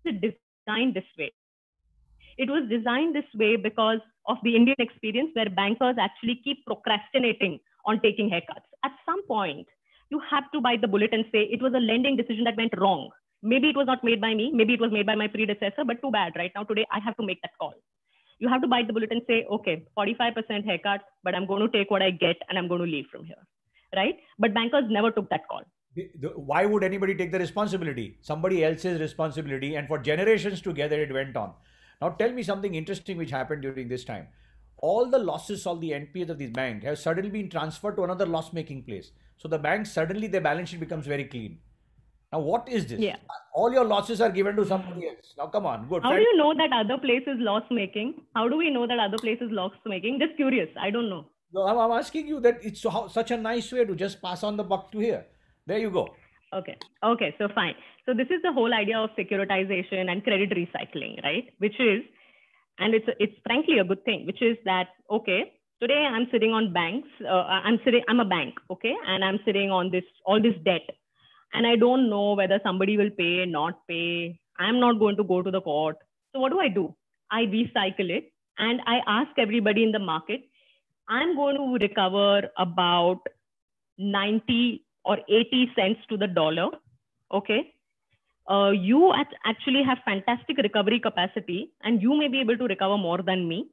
[0.04, 1.32] it designed this way?
[2.38, 7.58] It was designed this way because of the Indian experience where bankers actually keep procrastinating
[7.84, 8.70] on taking haircuts.
[8.84, 9.66] At some point,
[10.12, 12.74] you have to bite the bullet and say it was a lending decision that went
[12.78, 13.08] wrong.
[13.42, 16.00] Maybe it was not made by me, maybe it was made by my predecessor, but
[16.02, 16.32] too bad.
[16.36, 17.74] Right now, today, I have to make that call.
[18.38, 21.72] You have to bite the bullet and say, okay, 45% haircut, but I'm going to
[21.76, 23.42] take what I get and I'm going to leave from here.
[23.94, 24.16] Right?
[24.38, 25.62] But bankers never took that call.
[26.52, 28.18] Why would anybody take the responsibility?
[28.22, 29.74] Somebody else's responsibility.
[29.76, 31.52] And for generations together, it went on.
[32.00, 34.28] Now, tell me something interesting which happened during this time.
[34.78, 38.26] All the losses of the NPAs of these banks have suddenly been transferred to another
[38.26, 39.12] loss making place.
[39.42, 41.58] So the bank suddenly their balance sheet becomes very clean.
[42.32, 43.00] Now, what is this?
[43.00, 43.16] Yeah.
[43.52, 45.34] All your losses are given to somebody else.
[45.36, 46.04] Now, come on, good.
[46.04, 48.14] How do you know that other place is loss making?
[48.36, 50.20] How do we know that other place is loss making?
[50.20, 50.68] Just curious.
[50.80, 51.26] I don't know.
[51.52, 54.22] No, I'm, I'm asking you that it's so, how, such a nice way to just
[54.22, 55.26] pass on the buck to here.
[55.66, 56.14] There you go.
[56.54, 56.76] Okay.
[57.02, 57.34] Okay.
[57.38, 57.74] So fine.
[58.06, 61.52] So this is the whole idea of securitization and credit recycling, right?
[61.58, 62.02] Which is,
[62.78, 65.52] and it's it's frankly a good thing, which is that okay.
[65.82, 67.08] Today I'm sitting on banks.
[67.28, 68.02] Uh, I'm sitting.
[68.08, 68.54] I'm a bank.
[68.70, 70.88] Okay, and I'm sitting on this all this debt,
[71.54, 74.38] and I don't know whether somebody will pay, not pay.
[74.60, 75.96] I'm not going to go to the court.
[76.32, 76.94] So what do I do?
[77.32, 80.42] I recycle it and I ask everybody in the market.
[81.08, 83.26] I'm going to recover about
[83.98, 86.68] 90 or 80 cents to the dollar.
[87.32, 87.74] Okay.
[88.48, 89.12] Uh, you
[89.44, 93.68] actually have fantastic recovery capacity and you may be able to recover more than me.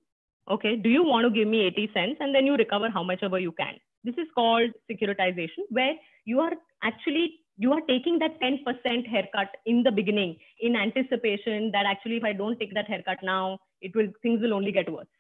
[0.50, 0.76] Okay.
[0.76, 3.40] Do you want to give me 80 cents and then you recover how much ever
[3.40, 3.76] you can?
[4.04, 5.94] This is called securitization, where
[6.26, 11.86] you are actually you are taking that 10% haircut in the beginning in anticipation that
[11.86, 15.12] actually if i don't take that haircut now it will things will only get worse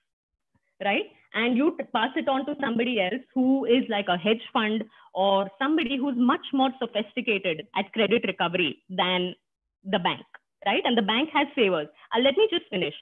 [0.85, 4.83] right and you pass it on to somebody else who is like a hedge fund
[5.13, 9.35] or somebody who's much more sophisticated at credit recovery than
[9.83, 10.25] the bank,
[10.65, 10.81] right?
[10.83, 11.87] And the bank has savers.
[12.15, 12.93] Uh, let me just finish.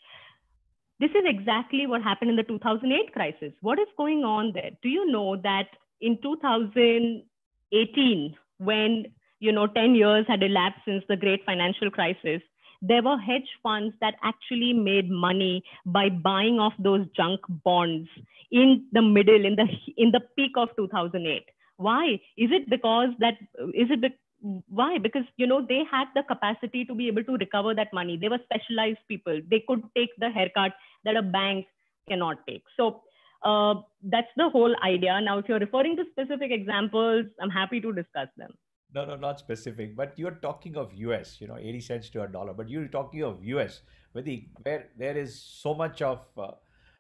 [1.00, 3.54] This is exactly what happened in the 2008 crisis.
[3.62, 4.72] What is going on there?
[4.82, 5.68] Do you know that
[6.02, 9.06] in 2018, when
[9.40, 12.42] you know 10 years had elapsed since the great financial crisis,
[12.82, 18.10] there were hedge funds that actually made money by buying off those junk bonds
[18.52, 19.68] in the middle in the
[19.98, 21.44] in the peak of 2008
[21.78, 23.34] why is it because that
[23.74, 24.02] is it
[24.42, 28.18] why because you know they had the capacity to be able to recover that money
[28.18, 30.74] they were specialized people they could take the haircut
[31.04, 31.66] that a bank
[32.08, 33.02] cannot take so
[33.44, 37.92] uh, that's the whole idea now if you're referring to specific examples i'm happy to
[37.94, 38.52] discuss them
[38.94, 39.96] no, no, not specific.
[39.96, 42.54] But you're talking of US, you know, 80 cents to a dollar.
[42.54, 43.82] But you're talking of US,
[44.14, 46.52] where, the, where there is so much of uh,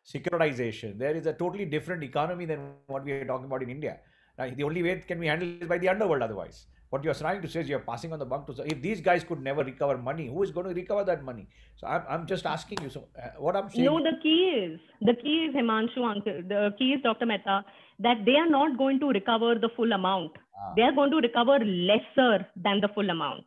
[0.05, 0.97] securitization.
[0.97, 3.99] There is a totally different economy than what we are talking about in India.
[4.37, 6.65] Now, the only way it can be handled is by the underworld otherwise.
[6.89, 8.55] What you're trying to say is you're passing on the buck to.
[8.55, 11.47] So if these guys could never recover money, who is going to recover that money?
[11.75, 12.89] So I'm, I'm just asking you.
[12.89, 13.85] So uh, what I'm saying.
[13.85, 16.41] No, the key is the key is Himanshu uncle.
[16.47, 17.25] The key is Dr.
[17.25, 17.65] Mehta
[17.99, 20.31] that they are not going to recover the full amount.
[20.55, 20.73] Ah.
[20.75, 23.45] They are going to recover lesser than the full amount.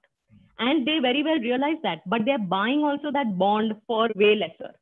[0.59, 4.75] And they very well realize that, but they're buying also that bond for way lesser.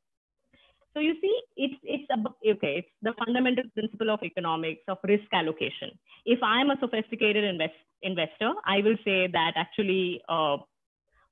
[0.95, 2.78] So you see, it's it's okay.
[2.78, 5.91] It's the fundamental principle of economics of risk allocation.
[6.24, 10.57] If I am a sophisticated invest, investor, I will say that actually uh,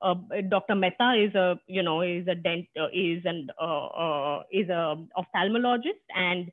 [0.01, 0.15] uh,
[0.49, 0.75] Dr.
[0.75, 4.95] Mehta is a you know is a dent uh, is an uh, uh, is a
[5.17, 6.51] ophthalmologist and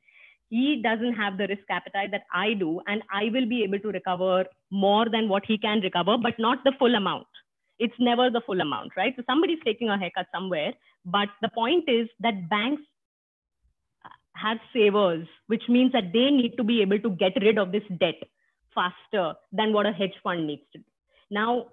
[0.49, 3.89] he doesn't have the risk appetite that I do, and I will be able to
[3.89, 7.27] recover more than what he can recover, but not the full amount.
[7.79, 9.13] It's never the full amount, right?
[9.17, 12.83] So somebody's taking a haircut somewhere, but the point is that banks
[14.35, 17.83] have savers, which means that they need to be able to get rid of this
[17.99, 18.21] debt
[18.73, 20.83] faster than what a hedge fund needs to do.
[21.31, 21.67] Now,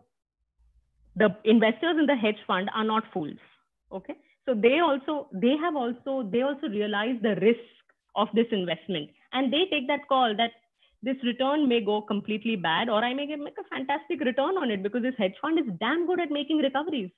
[1.16, 3.38] the investors in the hedge fund are not fools,
[3.90, 4.16] okay?
[4.46, 7.60] So they also, they have also, they also realize the risk
[8.16, 9.10] of this investment.
[9.32, 10.52] And they take that call that
[11.02, 14.82] this return may go completely bad or I may make a fantastic return on it
[14.82, 17.10] because this hedge fund is damn good at making recoveries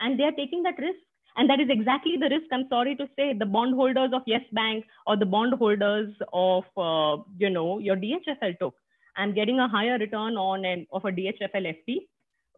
[0.00, 0.98] and they are taking that risk.
[1.36, 4.84] And that is exactly the risk, I'm sorry to say, the bondholders of Yes Bank
[5.06, 8.74] or the bondholders of, uh, you know, your DHFL took.
[9.16, 11.96] I'm getting a higher return on an, of a DHFL FD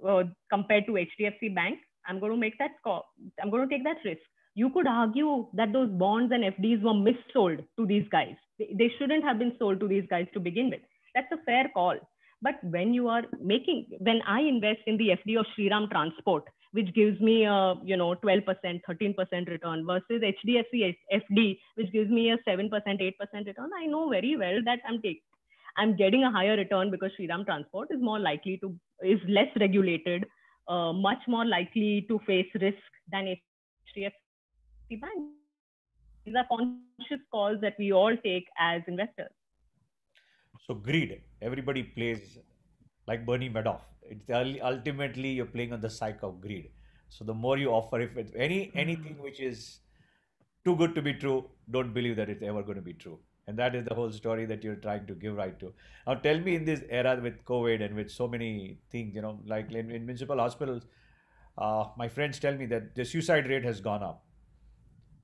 [0.06, 1.78] uh, compared to HDFC Bank.
[2.06, 2.72] I'm going to make that.
[3.42, 4.20] I'm going to take that risk
[4.54, 8.36] you could argue that those bonds and FDs were missold to these guys.
[8.58, 10.80] They, they shouldn't have been sold to these guys to begin with.
[11.14, 11.96] That's a fair call.
[12.40, 16.44] But when you are making, when I invest in the FD of Shriram Transport,
[16.74, 18.44] which gives me a you know 12%,
[18.88, 24.36] 13% return versus HDFC FD, which gives me a 7%, 8% return, I know very
[24.36, 25.20] well that I'm taking
[25.76, 30.26] I'm getting a higher return because Shriram Transport is more likely to is less regulated,
[30.68, 32.78] uh, much more likely to face risk
[33.10, 33.36] than
[33.96, 35.30] HDFC bank.
[36.24, 39.32] These are conscious calls that we all take as investors.
[40.66, 42.38] So greed, everybody plays
[43.06, 43.80] like Bernie Madoff.
[44.08, 44.30] It's
[44.62, 46.70] ultimately you're playing on the psyche of greed.
[47.08, 49.80] So the more you offer, if it's any anything which is
[50.64, 53.18] too good to be true, don't believe that it's ever going to be true.
[53.46, 55.72] And that is the whole story that you're trying to give right to.
[56.06, 59.38] Now, tell me in this era with COVID and with so many things, you know,
[59.46, 60.86] like in, in municipal hospitals,
[61.58, 64.24] uh, my friends tell me that the suicide rate has gone up.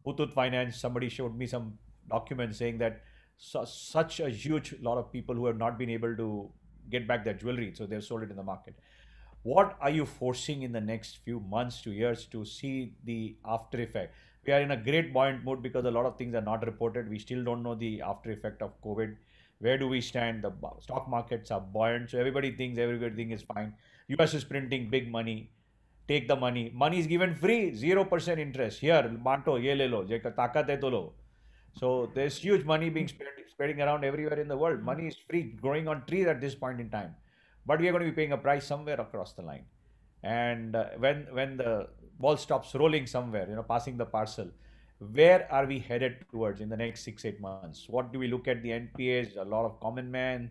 [0.07, 1.78] Muthoot Finance, somebody showed me some
[2.09, 3.03] documents saying that
[3.39, 6.51] su- such a huge lot of people who have not been able to
[6.91, 8.74] get back their jewelry, so they've sold it in the market.
[9.43, 13.80] What are you forcing in the next few months to years to see the after
[13.80, 14.14] effect?
[14.47, 17.09] we are in a great buoyant mood because a lot of things are not reported.
[17.09, 19.16] We still don't know the after effect of COVID.
[19.59, 20.43] Where do we stand?
[20.43, 23.74] The stock markets are buoyant, so everybody thinks everything is fine.
[24.09, 25.51] US is printing big money.
[26.09, 26.72] Take the money.
[26.74, 28.80] Money is given free, zero percent interest.
[28.80, 31.12] Here, manto, ye le lo, takat hai to lo.
[31.78, 34.82] So there's huge money being spread, spreading around everywhere in the world.
[34.82, 37.14] Money is free, growing on trees at this point in time.
[37.66, 39.64] But we are going to be paying a price somewhere across the line.
[40.22, 41.88] And uh, when when the
[42.20, 44.48] ball stops rolling somewhere, you know, passing the parcel.
[45.12, 47.86] Where are we headed towards in the next six, eight months?
[47.88, 49.38] What do we look at the NPAs?
[49.38, 50.50] A lot of common man,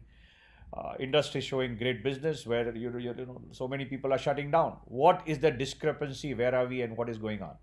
[0.73, 4.49] uh, industry showing great business where you, you, you know so many people are shutting
[4.49, 4.77] down.
[4.85, 6.33] What is the discrepancy?
[6.33, 7.55] Where are we, and what is going on?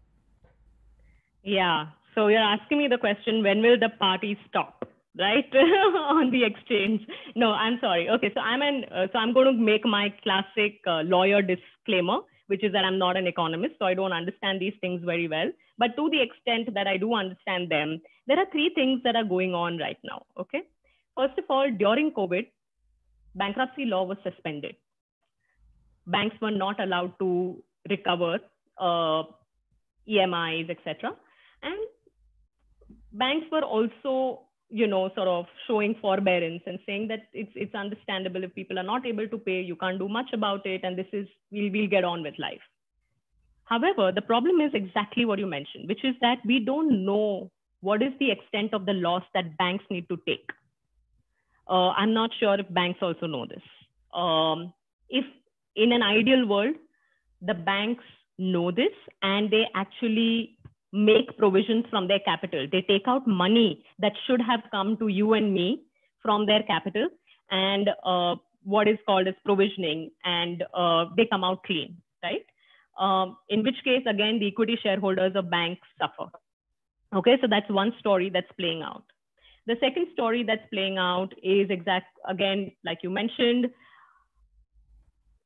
[1.42, 1.86] Yeah.
[2.16, 4.88] So you're asking me the question: When will the party stop?
[5.18, 7.00] Right on the exchange.
[7.34, 8.08] No, I'm sorry.
[8.10, 12.18] Okay, so I'm an uh, so I'm going to make my classic uh, lawyer disclaimer
[12.48, 15.50] which is that I'm not an economist, so I don't understand these things very well.
[15.78, 19.24] But to the extent that I do understand them, there are three things that are
[19.24, 20.24] going on right now.
[20.38, 20.62] Okay.
[21.16, 22.46] First of all, during COVID,
[23.34, 24.76] bankruptcy law was suspended.
[26.06, 28.38] Banks were not allowed to recover
[28.78, 29.22] uh,
[30.08, 31.12] EMIs, etc.
[31.62, 31.78] And
[33.18, 38.42] banks were also you know sort of showing forbearance and saying that it's it's understandable
[38.42, 41.12] if people are not able to pay you can't do much about it and this
[41.12, 42.64] is we'll we'll get on with life.
[43.64, 47.50] However the problem is exactly what you mentioned which is that we don't know
[47.80, 50.50] what is the extent of the loss that banks need to take.
[51.68, 53.62] Uh, i'm not sure if banks also know this.
[54.14, 54.72] Um,
[55.08, 55.24] if
[55.76, 56.76] in an ideal world
[57.42, 58.04] the banks
[58.38, 58.92] know this
[59.22, 60.55] and they actually
[60.96, 62.66] make provisions from their capital.
[62.70, 65.82] They take out money that should have come to you and me
[66.22, 67.08] from their capital
[67.50, 72.44] and uh, what is called as provisioning, and uh, they come out clean, right?
[72.98, 76.30] Um, in which case, again, the equity shareholders of banks suffer.
[77.14, 79.04] Okay, so that's one story that's playing out.
[79.66, 83.66] The second story that's playing out is exact, again, like you mentioned,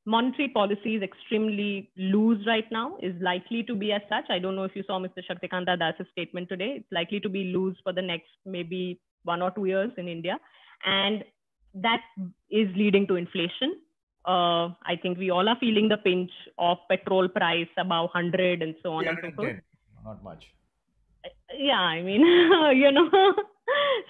[0.07, 4.24] monetary policy is extremely loose right now, is likely to be as such.
[4.30, 5.22] I don't know if you saw Mr.
[5.28, 6.76] Shaktikanta Das's statement today.
[6.78, 10.38] It's likely to be loose for the next maybe one or two years in India.
[10.84, 11.24] And
[11.74, 12.01] that
[12.51, 13.76] is leading to inflation.
[14.26, 18.74] Uh, I think we all are feeling the pinch of petrol price above 100 and
[18.82, 19.57] so on and so forth.
[20.05, 20.44] Not much.
[21.57, 22.20] Yeah, I mean,
[22.76, 23.11] you know,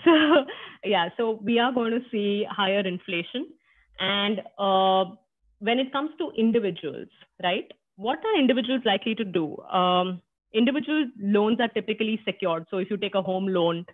[0.05, 0.45] so
[0.84, 3.49] yeah, so we are going to see higher inflation.
[3.99, 5.14] And uh,
[5.61, 7.09] when it comes to individuals,
[7.43, 7.71] right?
[7.97, 9.57] What are individuals likely to do?
[9.59, 10.21] Um,
[10.53, 12.67] individual loans are typically secured.
[12.71, 13.85] So if you take a home loan,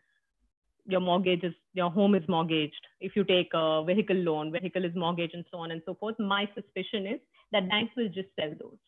[0.88, 2.86] your mortgage is your home is mortgaged.
[3.00, 6.14] If you take a vehicle loan, vehicle is mortgaged, and so on and so forth.
[6.20, 7.20] My suspicion is
[7.52, 8.78] that banks will just sell those,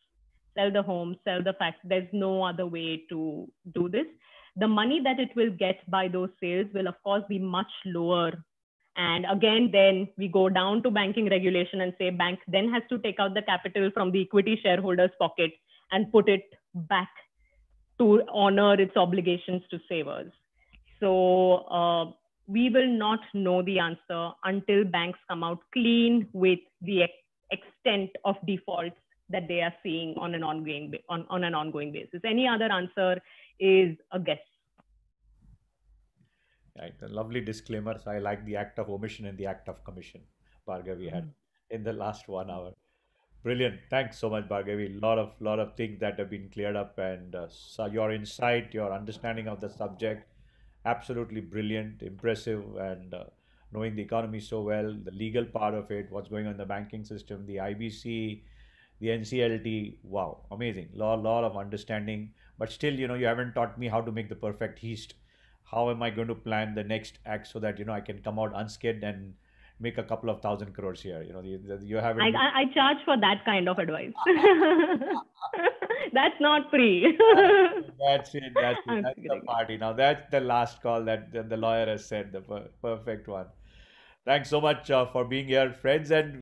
[0.57, 1.79] sell the home, sell the fact.
[1.85, 4.07] There's no other way to do this.
[4.57, 8.33] The money that it will get by those sales will, of course, be much lower
[8.99, 12.99] and again, then we go down to banking regulation and say bank then has to
[12.99, 15.53] take out the capital from the equity shareholders' pocket
[15.92, 16.42] and put it
[16.74, 17.09] back
[17.99, 20.32] to honor its obligations to savers.
[20.99, 22.11] So uh,
[22.49, 27.12] we will not know the answer until banks come out clean with the ex-
[27.53, 28.96] extent of defaults
[29.30, 32.20] that they are seeing on an ongoing on, on an ongoing basis.
[32.24, 33.20] Any other answer
[33.61, 34.38] is a guess.
[36.79, 36.95] Right.
[37.03, 37.99] A lovely disclaimer.
[37.99, 40.20] So I like the act of omission and the act of commission,
[40.66, 41.74] Bhargavi had mm-hmm.
[41.74, 42.72] in the last one hour.
[43.43, 43.81] Brilliant.
[43.91, 45.01] Thanks so much, Bhargavi.
[45.01, 48.74] Lot of lot of things that have been cleared up, and uh, so your insight,
[48.74, 50.29] your understanding of the subject,
[50.85, 53.24] absolutely brilliant, impressive, and uh,
[53.72, 56.66] knowing the economy so well, the legal part of it, what's going on in the
[56.66, 58.43] banking system, the IBC,
[59.01, 59.99] the NCLT.
[60.03, 60.89] Wow, amazing.
[60.93, 64.29] Lot lot of understanding, but still, you know, you haven't taught me how to make
[64.29, 65.14] the perfect yeast
[65.70, 68.18] how am I going to plan the next act so that you know I can
[68.22, 69.34] come out unscathed and
[69.80, 71.22] make a couple of thousand crores here.
[71.22, 72.18] You know, you, you have.
[72.18, 74.12] I, I, charge for that kind of advice.
[76.12, 77.18] That's not free.
[77.98, 78.42] that's it.
[78.54, 79.02] That's it.
[79.02, 79.76] That's the party.
[79.76, 83.46] Now that's the last call that the, the lawyer has said, the per- perfect one.
[84.24, 86.40] Thanks so much uh, for being here, friends, and